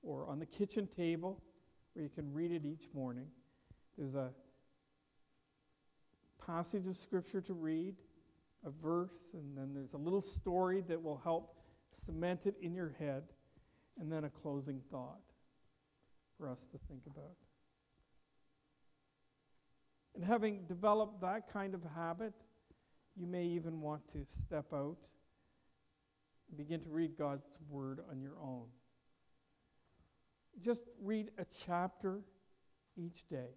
[0.03, 1.43] or on the kitchen table
[1.95, 3.27] where you can read it each morning.
[3.97, 4.31] There's a
[6.45, 7.95] passage of scripture to read,
[8.67, 11.57] a verse, and then there's a little story that will help
[11.91, 13.23] cement it in your head,
[13.99, 15.21] and then a closing thought
[16.37, 17.37] for us to think about.
[20.15, 22.35] And having developed that kind of habit,
[23.17, 24.99] you may even want to step out
[26.49, 28.67] and begin to read God's Word on your own.
[30.61, 32.21] Just read a chapter
[32.97, 33.49] each day.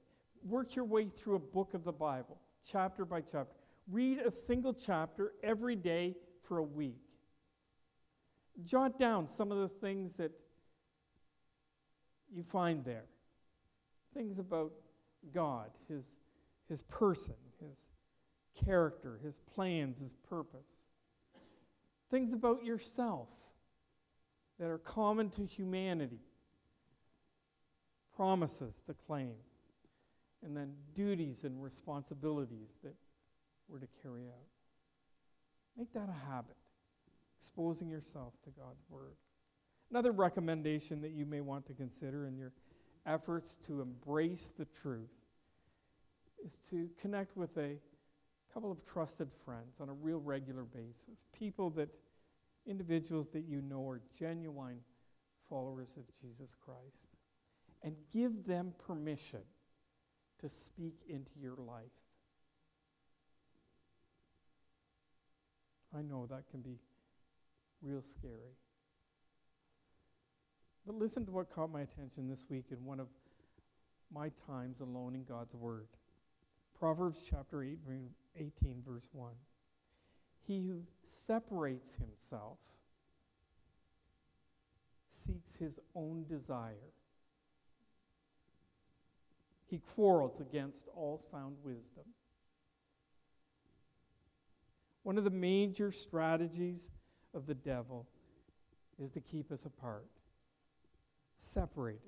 [0.44, 3.54] Work your way through a book of the Bible, chapter by chapter.
[3.90, 7.02] Read a single chapter every day for a week.
[8.64, 10.32] jot down some of the things that
[12.34, 13.06] you find there.
[14.14, 14.72] Things about
[15.32, 16.10] God, His,
[16.68, 17.90] his person, His
[18.66, 20.84] character, His plans, His purpose.
[22.12, 23.30] Things about yourself
[24.60, 26.20] that are common to humanity.
[28.16, 29.36] Promises to claim.
[30.44, 32.96] And then duties and responsibilities that
[33.68, 34.48] we're to carry out.
[35.78, 36.58] Make that a habit,
[37.38, 39.16] exposing yourself to God's Word.
[39.90, 42.52] Another recommendation that you may want to consider in your
[43.06, 45.27] efforts to embrace the truth
[46.44, 47.78] is to connect with a
[48.54, 51.26] couple of trusted friends on a real regular basis.
[51.38, 51.90] People that,
[52.66, 54.80] individuals that you know are genuine
[55.50, 57.16] followers of Jesus Christ.
[57.84, 59.42] And give them permission
[60.42, 61.92] to speak into your life.
[65.98, 66.78] I know that can be
[67.82, 68.58] real scary.
[70.86, 73.08] But listen to what caught my attention this week in one of
[74.14, 75.88] my times alone in God's Word.
[76.80, 77.80] Proverbs chapter 8,
[78.38, 79.32] 18, verse 1.
[80.46, 82.60] He who separates himself
[85.10, 86.94] seeks his own desire.
[89.66, 92.06] He quarrels against all sound wisdom.
[95.04, 96.92] One of the major strategies
[97.34, 98.08] of the devil
[99.00, 100.08] is to keep us apart
[101.38, 102.02] separated,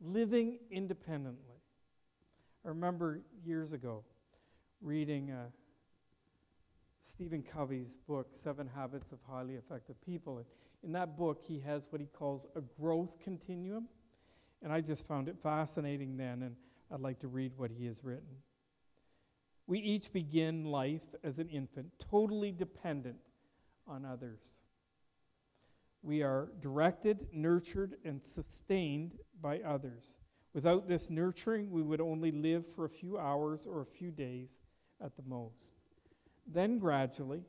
[0.00, 1.53] living independently.
[2.64, 4.04] I remember years ago
[4.80, 5.48] reading uh,
[7.02, 10.38] Stephen Covey's book, Seven Habits of Highly Effective People.
[10.38, 10.46] And
[10.82, 13.86] in that book, he has what he calls a growth continuum.
[14.62, 16.56] And I just found it fascinating then, and
[16.90, 18.36] I'd like to read what he has written.
[19.66, 23.18] We each begin life as an infant, totally dependent
[23.86, 24.62] on others.
[26.02, 30.18] We are directed, nurtured, and sustained by others.
[30.54, 34.60] Without this nurturing, we would only live for a few hours or a few days
[35.04, 35.74] at the most.
[36.46, 37.42] Then, gradually,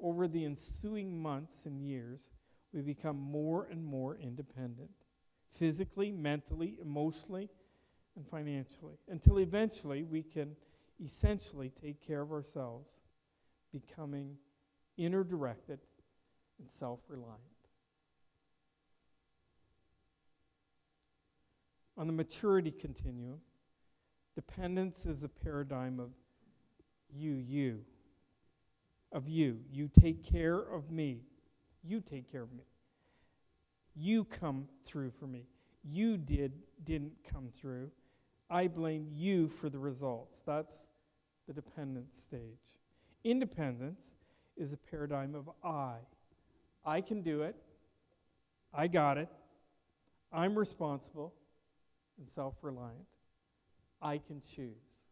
[0.00, 2.32] over the ensuing months and years,
[2.72, 4.90] we become more and more independent
[5.52, 7.48] physically, mentally, emotionally,
[8.16, 10.56] and financially until eventually we can
[11.04, 12.98] essentially take care of ourselves,
[13.72, 14.36] becoming
[14.96, 15.78] inner directed
[16.58, 17.40] and self reliant.
[21.96, 23.40] On the maturity continuum,
[24.34, 26.10] dependence is the paradigm of
[27.14, 27.80] you, you,
[29.12, 29.60] of you.
[29.70, 31.20] You take care of me.
[31.84, 32.64] You take care of me.
[33.94, 35.46] You come through for me.
[35.84, 37.90] You did didn't come through.
[38.50, 40.42] I blame you for the results.
[40.44, 40.88] That's
[41.46, 42.80] the dependence stage.
[43.22, 44.14] Independence
[44.56, 45.96] is a paradigm of I.
[46.84, 47.56] I can do it.
[48.72, 49.28] I got it.
[50.32, 51.32] I'm responsible
[52.18, 53.06] and self reliant.
[54.00, 55.04] I can choose.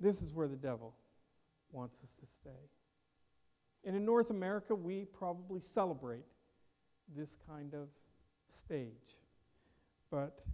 [0.00, 0.94] This is where the devil
[1.72, 2.70] wants us to stay.
[3.84, 6.24] And in North America, we probably celebrate
[7.14, 7.88] this kind of
[8.48, 9.18] stage.
[10.10, 10.44] But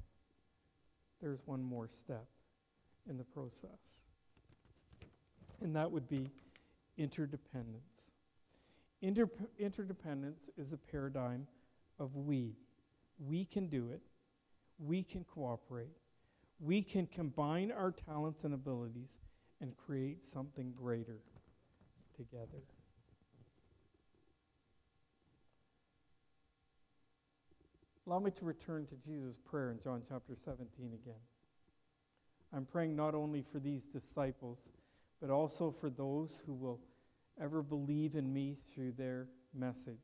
[1.20, 2.26] there's one more step
[3.08, 4.04] in the process,
[5.60, 6.30] and that would be
[6.96, 8.10] interdependence.
[9.02, 11.46] Inter- interdependence is a paradigm
[11.98, 12.54] of we.
[13.26, 14.00] We can do it,
[14.78, 15.96] we can cooperate,
[16.58, 19.18] we can combine our talents and abilities
[19.60, 21.20] and create something greater
[22.16, 22.62] together.
[28.06, 31.20] Allow me to return to Jesus' prayer in John chapter 17 again.
[32.52, 34.68] I'm praying not only for these disciples,
[35.20, 36.80] but also for those who will
[37.40, 40.00] ever believe in me through their message.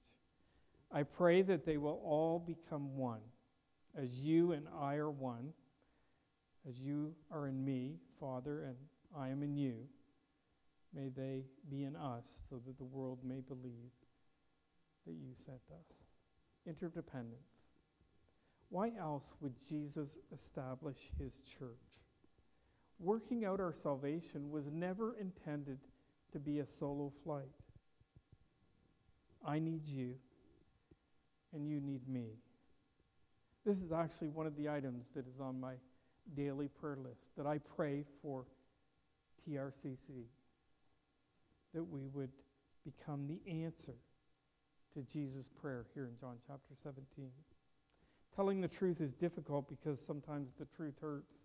[0.97, 3.21] I pray that they will all become one,
[3.95, 5.53] as you and I are one,
[6.67, 8.77] as you are in me, Father, and
[9.15, 9.75] I am in you.
[10.95, 13.93] May they be in us so that the world may believe
[15.07, 16.09] that you sent us.
[16.67, 17.67] Interdependence.
[18.71, 21.77] Why else would Jesus establish his church?
[22.99, 25.81] Working out our salvation was never intended
[26.33, 27.53] to be a solo flight.
[29.47, 30.15] I need you,
[31.53, 32.27] and you need me.
[33.65, 35.75] This is actually one of the items that is on my
[36.35, 38.47] daily prayer list that I pray for
[39.49, 40.27] TRCC,
[41.75, 42.31] that we would
[42.85, 43.95] become the answer
[44.95, 47.31] to Jesus' prayer here in John chapter 17.
[48.35, 51.45] Telling the truth is difficult because sometimes the truth hurts,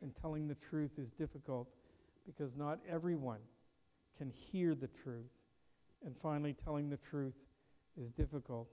[0.00, 1.68] and telling the truth is difficult
[2.24, 3.40] because not everyone
[4.16, 5.32] can hear the truth
[6.04, 7.34] And finally, telling the truth
[7.96, 8.68] is difficult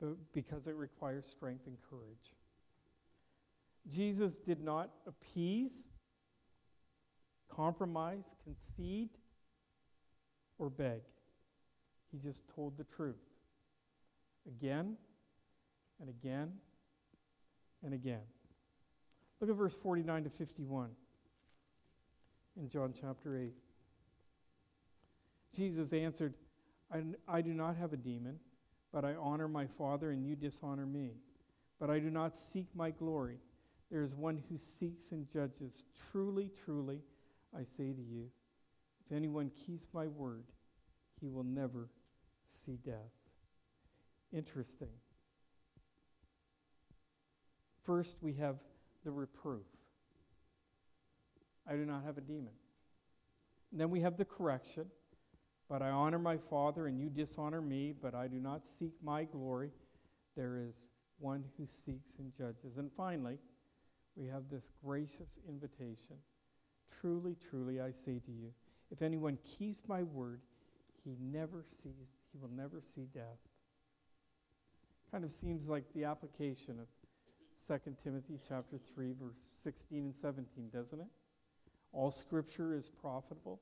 [0.00, 2.34] but because it requires strength and courage.
[3.88, 5.84] Jesus did not appease,
[7.48, 9.10] compromise, concede,
[10.58, 11.02] or beg.
[12.10, 13.22] He just told the truth
[14.46, 14.96] again
[16.00, 16.52] and again
[17.84, 18.22] and again.
[19.40, 20.90] Look at verse 49 to 51
[22.58, 23.52] in John chapter 8.
[25.54, 26.34] Jesus answered,
[26.92, 28.38] I, I do not have a demon,
[28.96, 31.10] but I honor my Father, and you dishonor me.
[31.78, 33.36] But I do not seek my glory.
[33.90, 35.84] There is one who seeks and judges.
[36.10, 37.02] Truly, truly,
[37.54, 38.30] I say to you,
[39.04, 40.44] if anyone keeps my word,
[41.20, 41.90] he will never
[42.46, 43.12] see death.
[44.32, 44.88] Interesting.
[47.82, 48.56] First, we have
[49.04, 49.66] the reproof
[51.70, 52.54] I do not have a demon.
[53.72, 54.86] And then we have the correction
[55.68, 59.24] but I honor my Father, and you dishonor me, but I do not seek my
[59.24, 59.70] glory.
[60.36, 62.76] There is one who seeks and judges.
[62.76, 63.38] And finally,
[64.14, 66.16] we have this gracious invitation.
[67.00, 68.52] Truly, truly, I say to you,
[68.90, 70.40] if anyone keeps my word,
[71.04, 73.38] he never sees, he will never see death.
[75.10, 76.86] Kind of seems like the application of
[77.66, 81.06] 2 Timothy chapter 3, verse 16 and 17, doesn't it?
[81.92, 83.60] All scripture is profitable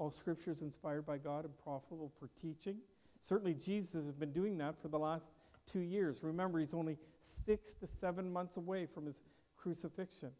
[0.00, 2.78] all scripture is inspired by God and profitable for teaching.
[3.20, 5.34] Certainly, Jesus has been doing that for the last
[5.66, 6.24] two years.
[6.24, 9.22] Remember, he's only six to seven months away from his
[9.58, 10.30] crucifixion.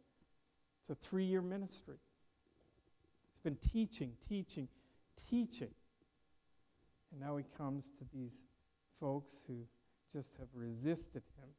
[0.81, 1.99] It's a three year ministry.
[3.35, 4.67] He's been teaching, teaching,
[5.29, 5.75] teaching.
[7.13, 8.45] And now he comes to these
[8.99, 9.67] folks who
[10.11, 11.51] just have resisted him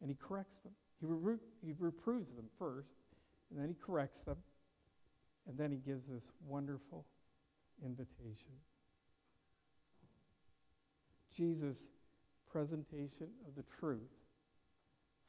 [0.00, 0.72] and he corrects them.
[1.00, 2.96] He, re- he reproves them first,
[3.50, 4.36] and then he corrects them,
[5.48, 7.04] and then he gives this wonderful
[7.84, 8.52] invitation.
[11.34, 11.90] Jesus'
[12.50, 14.12] presentation of the truth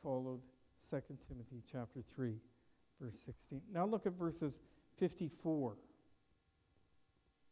[0.04, 0.42] followed
[0.90, 2.40] 2 Timothy chapter 3
[3.02, 3.62] verse 16.
[3.72, 4.62] Now look at verses
[4.98, 5.76] 54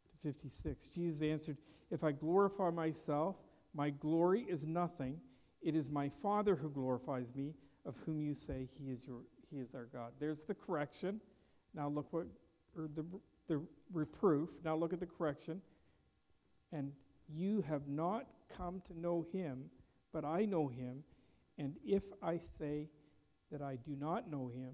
[0.06, 0.90] to 56.
[0.90, 1.58] Jesus answered,
[1.90, 5.20] "If I glorify myself, my glory is nothing.
[5.62, 9.60] It is my Father who glorifies me, of whom you say he is your he
[9.60, 11.22] is our God." There's the correction.
[11.74, 12.28] Now look what
[12.76, 13.06] or the
[13.48, 14.50] the reproof.
[14.64, 15.62] Now look at the correction.
[16.72, 16.92] And
[17.30, 19.66] you have not come to know him,
[20.12, 21.04] but I know him.
[21.58, 22.90] And if I say
[23.52, 24.72] that I do not know him,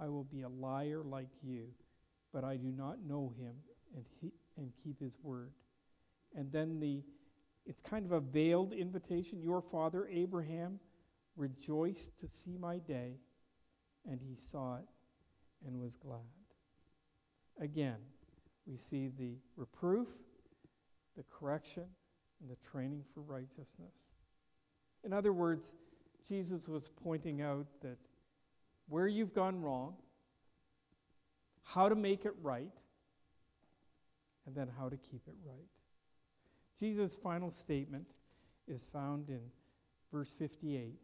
[0.00, 1.68] I will be a liar like you.
[2.32, 3.54] But I do not know him
[3.94, 5.52] and, he, and keep his word.
[6.34, 7.02] And then the
[7.68, 9.42] it's kind of a veiled invitation.
[9.42, 10.80] Your father Abraham
[11.36, 13.18] rejoiced to see my day,
[14.10, 14.88] and he saw it
[15.66, 16.37] and was glad.
[17.60, 17.96] Again,
[18.66, 20.08] we see the reproof,
[21.16, 21.84] the correction,
[22.40, 24.14] and the training for righteousness.
[25.04, 25.74] In other words,
[26.26, 27.98] Jesus was pointing out that
[28.88, 29.94] where you've gone wrong,
[31.64, 32.72] how to make it right,
[34.46, 35.68] and then how to keep it right.
[36.78, 38.06] Jesus' final statement
[38.66, 39.40] is found in
[40.12, 40.94] verse 58.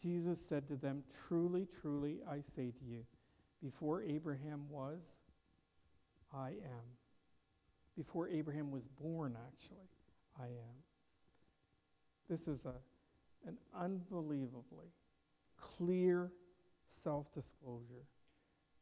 [0.00, 3.04] Jesus said to them, Truly, truly, I say to you,
[3.62, 5.18] before Abraham was,
[6.34, 6.96] I am.
[7.96, 9.88] Before Abraham was born, actually,
[10.40, 10.76] I am.
[12.28, 12.74] This is a,
[13.46, 14.92] an unbelievably
[15.60, 16.32] clear
[16.86, 18.06] self disclosure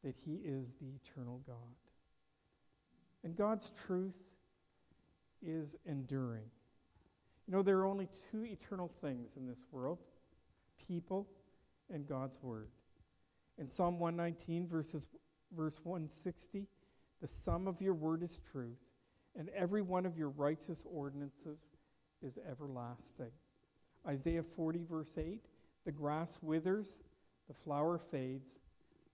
[0.05, 1.57] that He is the eternal God.
[3.25, 4.35] And God's truth
[5.43, 6.45] is enduring.
[7.47, 9.99] You know, there are only two eternal things in this world
[10.89, 11.29] people
[11.93, 12.69] and God's Word.
[13.59, 15.09] In Psalm 119, verses,
[15.55, 16.67] verse 160,
[17.21, 18.81] the sum of your word is truth,
[19.37, 21.69] and every one of your righteous ordinances
[22.23, 23.31] is everlasting.
[24.07, 25.45] Isaiah 40, verse 8
[25.85, 26.99] The grass withers,
[27.49, 28.59] the flower fades,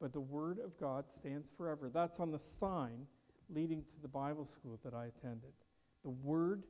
[0.01, 1.91] but the word of God stands forever.
[1.93, 3.07] That's on the sign
[3.49, 5.53] leading to the Bible school that I attended.
[6.03, 6.65] The word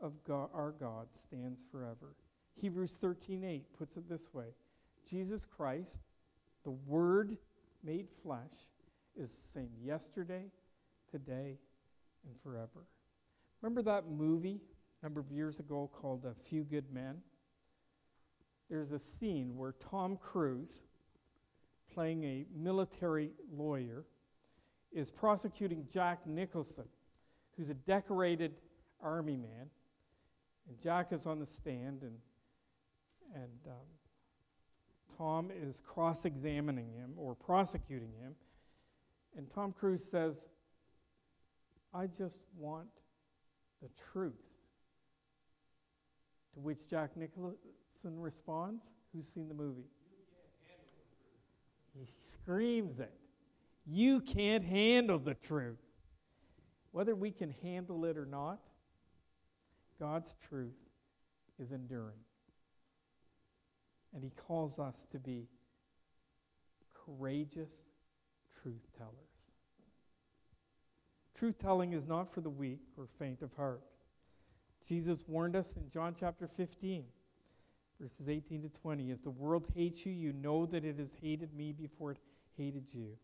[0.00, 2.14] of God, our God stands forever.
[2.60, 4.54] Hebrews 13:8 puts it this way.
[5.04, 6.02] Jesus Christ,
[6.64, 7.38] the word
[7.82, 8.70] made flesh,
[9.14, 10.50] is the same yesterday,
[11.10, 11.58] today,
[12.26, 12.86] and forever.
[13.62, 14.60] Remember that movie
[15.00, 17.18] a number of years ago called A Few Good Men?
[18.68, 20.82] There's a scene where Tom Cruise,
[21.92, 24.04] playing a military lawyer,
[24.92, 26.86] is prosecuting Jack Nicholson,
[27.56, 28.54] who's a decorated
[29.02, 29.70] army man.
[30.68, 32.18] And Jack is on the stand, and,
[33.34, 33.86] and um,
[35.16, 38.34] Tom is cross examining him or prosecuting him.
[39.36, 40.48] And Tom Cruise says,
[41.96, 42.88] I just want
[43.82, 44.58] the truth.
[46.54, 47.56] To which Jack Nicholson
[48.04, 49.88] responds, Who's seen the movie?
[51.98, 53.14] He screams it.
[53.86, 55.80] You can't handle the truth.
[56.90, 58.60] Whether we can handle it or not,
[59.98, 60.76] God's truth
[61.58, 62.18] is enduring.
[64.14, 65.48] And He calls us to be
[66.92, 67.86] courageous
[68.62, 69.25] truth tellers.
[71.36, 73.82] Truth telling is not for the weak or faint of heart.
[74.86, 77.04] Jesus warned us in John chapter 15,
[78.00, 81.52] verses 18 to 20 If the world hates you, you know that it has hated
[81.52, 82.18] me before it
[82.56, 83.18] hated you.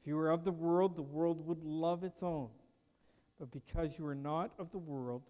[0.00, 2.50] If you were of the world, the world would love its own.
[3.40, 5.22] But because you are not of the world,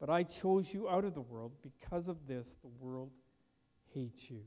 [0.00, 3.10] but I chose you out of the world, because of this, the world
[3.92, 4.40] hates you.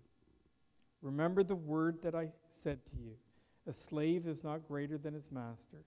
[1.03, 3.11] Remember the word that I said to you
[3.67, 5.85] A slave is not greater than his master.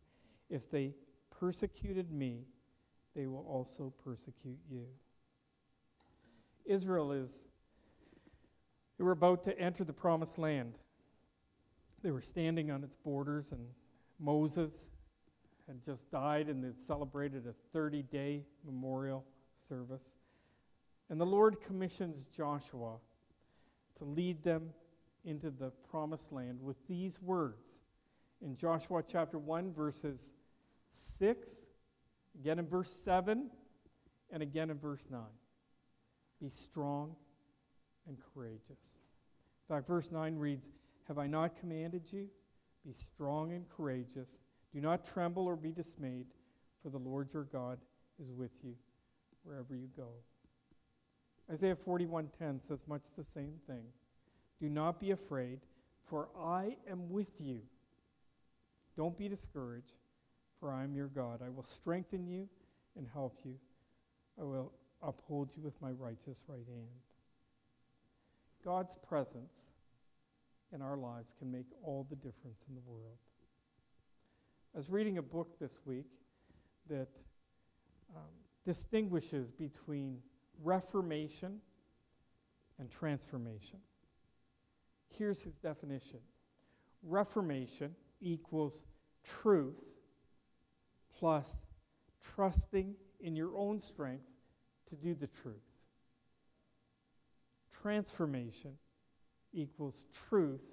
[0.50, 0.94] If they
[1.30, 2.46] persecuted me,
[3.14, 4.86] they will also persecute you.
[6.64, 7.48] Israel is,
[8.96, 10.74] they were about to enter the promised land.
[12.02, 13.66] They were standing on its borders, and
[14.18, 14.90] Moses
[15.66, 19.24] had just died, and they'd celebrated a 30 day memorial
[19.56, 20.16] service.
[21.10, 22.96] And the Lord commissions Joshua
[23.96, 24.70] to lead them
[25.24, 27.80] into the promised land with these words
[28.40, 30.32] in Joshua chapter 1, verses
[30.98, 31.66] 6,
[32.38, 33.50] again in verse 7,
[34.32, 35.20] and again in verse 9.
[36.40, 37.16] Be strong
[38.06, 39.00] and courageous.
[39.68, 40.70] In fact, verse 9 reads,
[41.06, 42.28] Have I not commanded you?
[42.84, 44.40] Be strong and courageous.
[44.72, 46.26] Do not tremble or be dismayed,
[46.82, 47.78] for the Lord your God
[48.20, 48.74] is with you
[49.44, 50.08] wherever you go.
[51.50, 53.92] Isaiah 41:10 says much the same thing.
[54.60, 55.60] Do not be afraid,
[56.04, 57.62] for I am with you.
[58.96, 59.97] Don't be discouraged,
[60.58, 61.40] for I am your God.
[61.44, 62.48] I will strengthen you
[62.96, 63.54] and help you.
[64.40, 66.88] I will uphold you with my righteous right hand.
[68.64, 69.68] God's presence
[70.72, 73.18] in our lives can make all the difference in the world.
[74.74, 76.06] I was reading a book this week
[76.88, 77.08] that
[78.14, 78.22] um,
[78.64, 80.18] distinguishes between
[80.62, 81.60] reformation
[82.78, 83.78] and transformation.
[85.08, 86.20] Here's his definition
[87.02, 88.84] Reformation equals
[89.24, 89.97] truth
[91.18, 91.60] plus
[92.34, 94.28] trusting in your own strength
[94.86, 95.56] to do the truth.
[97.82, 98.72] Transformation
[99.52, 100.64] equals truth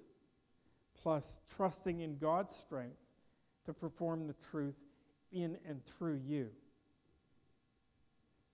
[1.02, 2.98] plus trusting in God's strength
[3.66, 4.76] to perform the truth
[5.32, 6.50] in and through you.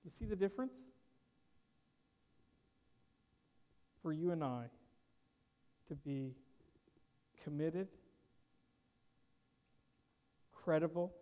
[0.04, 0.90] You see the difference?
[4.02, 4.66] For you and I
[5.90, 6.34] to be
[7.44, 7.88] committed,
[10.52, 11.14] credible,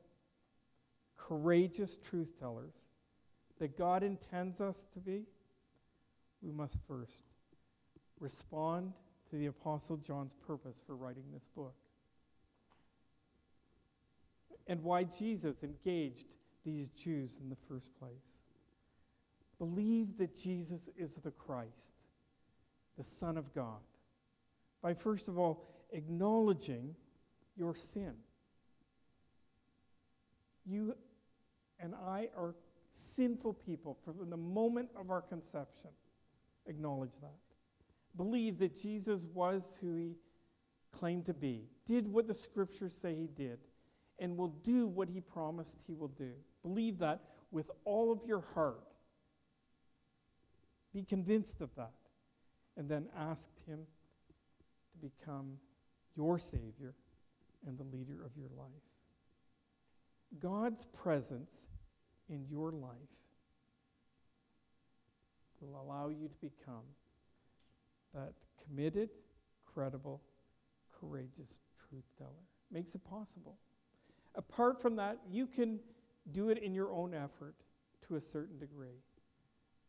[1.30, 2.90] courageous truth tellers
[3.60, 5.26] that God intends us to be,
[6.42, 7.26] we must first
[8.20, 8.94] respond
[9.30, 11.76] to the Apostle John's purpose for writing this book
[14.68, 18.40] and why Jesus engaged these Jews in the first place.
[19.60, 21.94] Believe that Jesus is the Christ,
[22.98, 23.82] the Son of God,
[24.82, 26.96] by first of all acknowledging
[27.56, 28.14] your sin.
[30.66, 30.96] You
[31.80, 32.56] and I are
[32.92, 35.92] sinful people from the moment of our conception.
[36.68, 37.38] Acknowledge that.
[38.18, 40.16] Believe that Jesus was who he
[40.92, 43.60] claimed to be, did what the scriptures say he did,
[44.18, 46.32] and will do what he promised he will do.
[46.64, 47.22] Believe that
[47.52, 48.84] with all of your heart.
[50.94, 51.94] Be convinced of that.
[52.76, 53.80] And then ask him
[54.92, 55.58] to become
[56.16, 56.94] your Savior
[57.68, 58.89] and the leader of your life.
[60.38, 61.68] God's presence
[62.30, 62.94] in your life
[65.60, 66.84] will allow you to become
[68.14, 68.34] that
[68.66, 69.10] committed,
[69.66, 70.22] credible,
[71.00, 72.30] courageous truth teller.
[72.72, 73.58] Makes it possible.
[74.36, 75.80] Apart from that, you can
[76.32, 77.56] do it in your own effort
[78.08, 79.02] to a certain degree,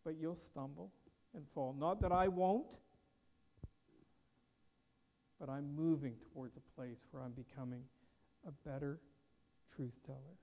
[0.05, 0.91] but you'll stumble
[1.35, 1.75] and fall.
[1.79, 2.79] Not that I won't,
[5.39, 7.83] but I'm moving towards a place where I'm becoming
[8.47, 9.01] a better
[9.81, 10.37] truth teller.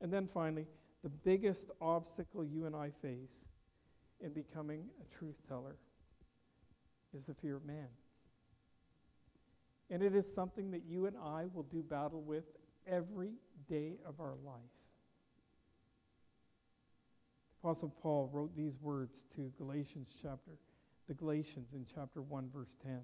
[0.00, 0.66] And then finally,
[1.02, 3.46] the biggest obstacle you and I face
[4.20, 5.74] in becoming a truth teller
[7.12, 7.88] is the fear of man.
[9.90, 12.44] And it is something that you and I will do battle with
[12.86, 13.32] every
[13.68, 14.54] day of our life.
[17.50, 20.52] The Apostle Paul wrote these words to Galatians chapter,
[21.08, 23.00] the Galatians in chapter 1, verse 10.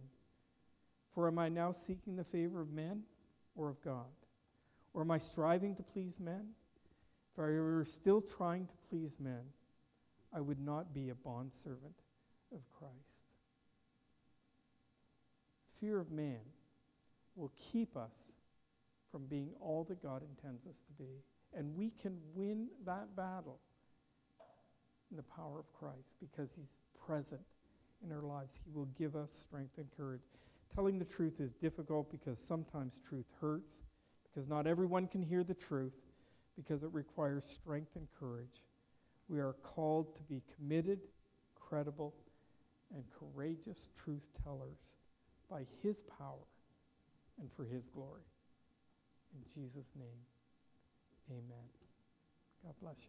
[1.12, 3.02] For am I now seeking the favor of men
[3.56, 4.06] or of God?
[4.94, 6.48] Or am I striving to please men?
[7.32, 9.42] If I were still trying to please men,
[10.34, 11.94] I would not be a bondservant
[12.54, 13.26] of Christ.
[15.80, 16.40] Fear of man
[17.34, 18.32] will keep us
[19.10, 21.22] from being all that God intends us to be.
[21.54, 23.58] And we can win that battle
[25.10, 26.76] in the power of Christ because He's
[27.06, 27.42] present
[28.04, 28.58] in our lives.
[28.64, 30.22] He will give us strength and courage.
[30.74, 33.80] Telling the truth is difficult because sometimes truth hurts,
[34.32, 35.94] because not everyone can hear the truth,
[36.56, 38.62] because it requires strength and courage.
[39.28, 41.00] We are called to be committed,
[41.54, 42.14] credible,
[42.94, 44.94] and courageous truth tellers
[45.50, 46.46] by His power
[47.40, 48.22] and for His glory.
[49.34, 50.20] In Jesus' name,
[51.30, 51.68] amen.
[52.64, 53.00] God bless you.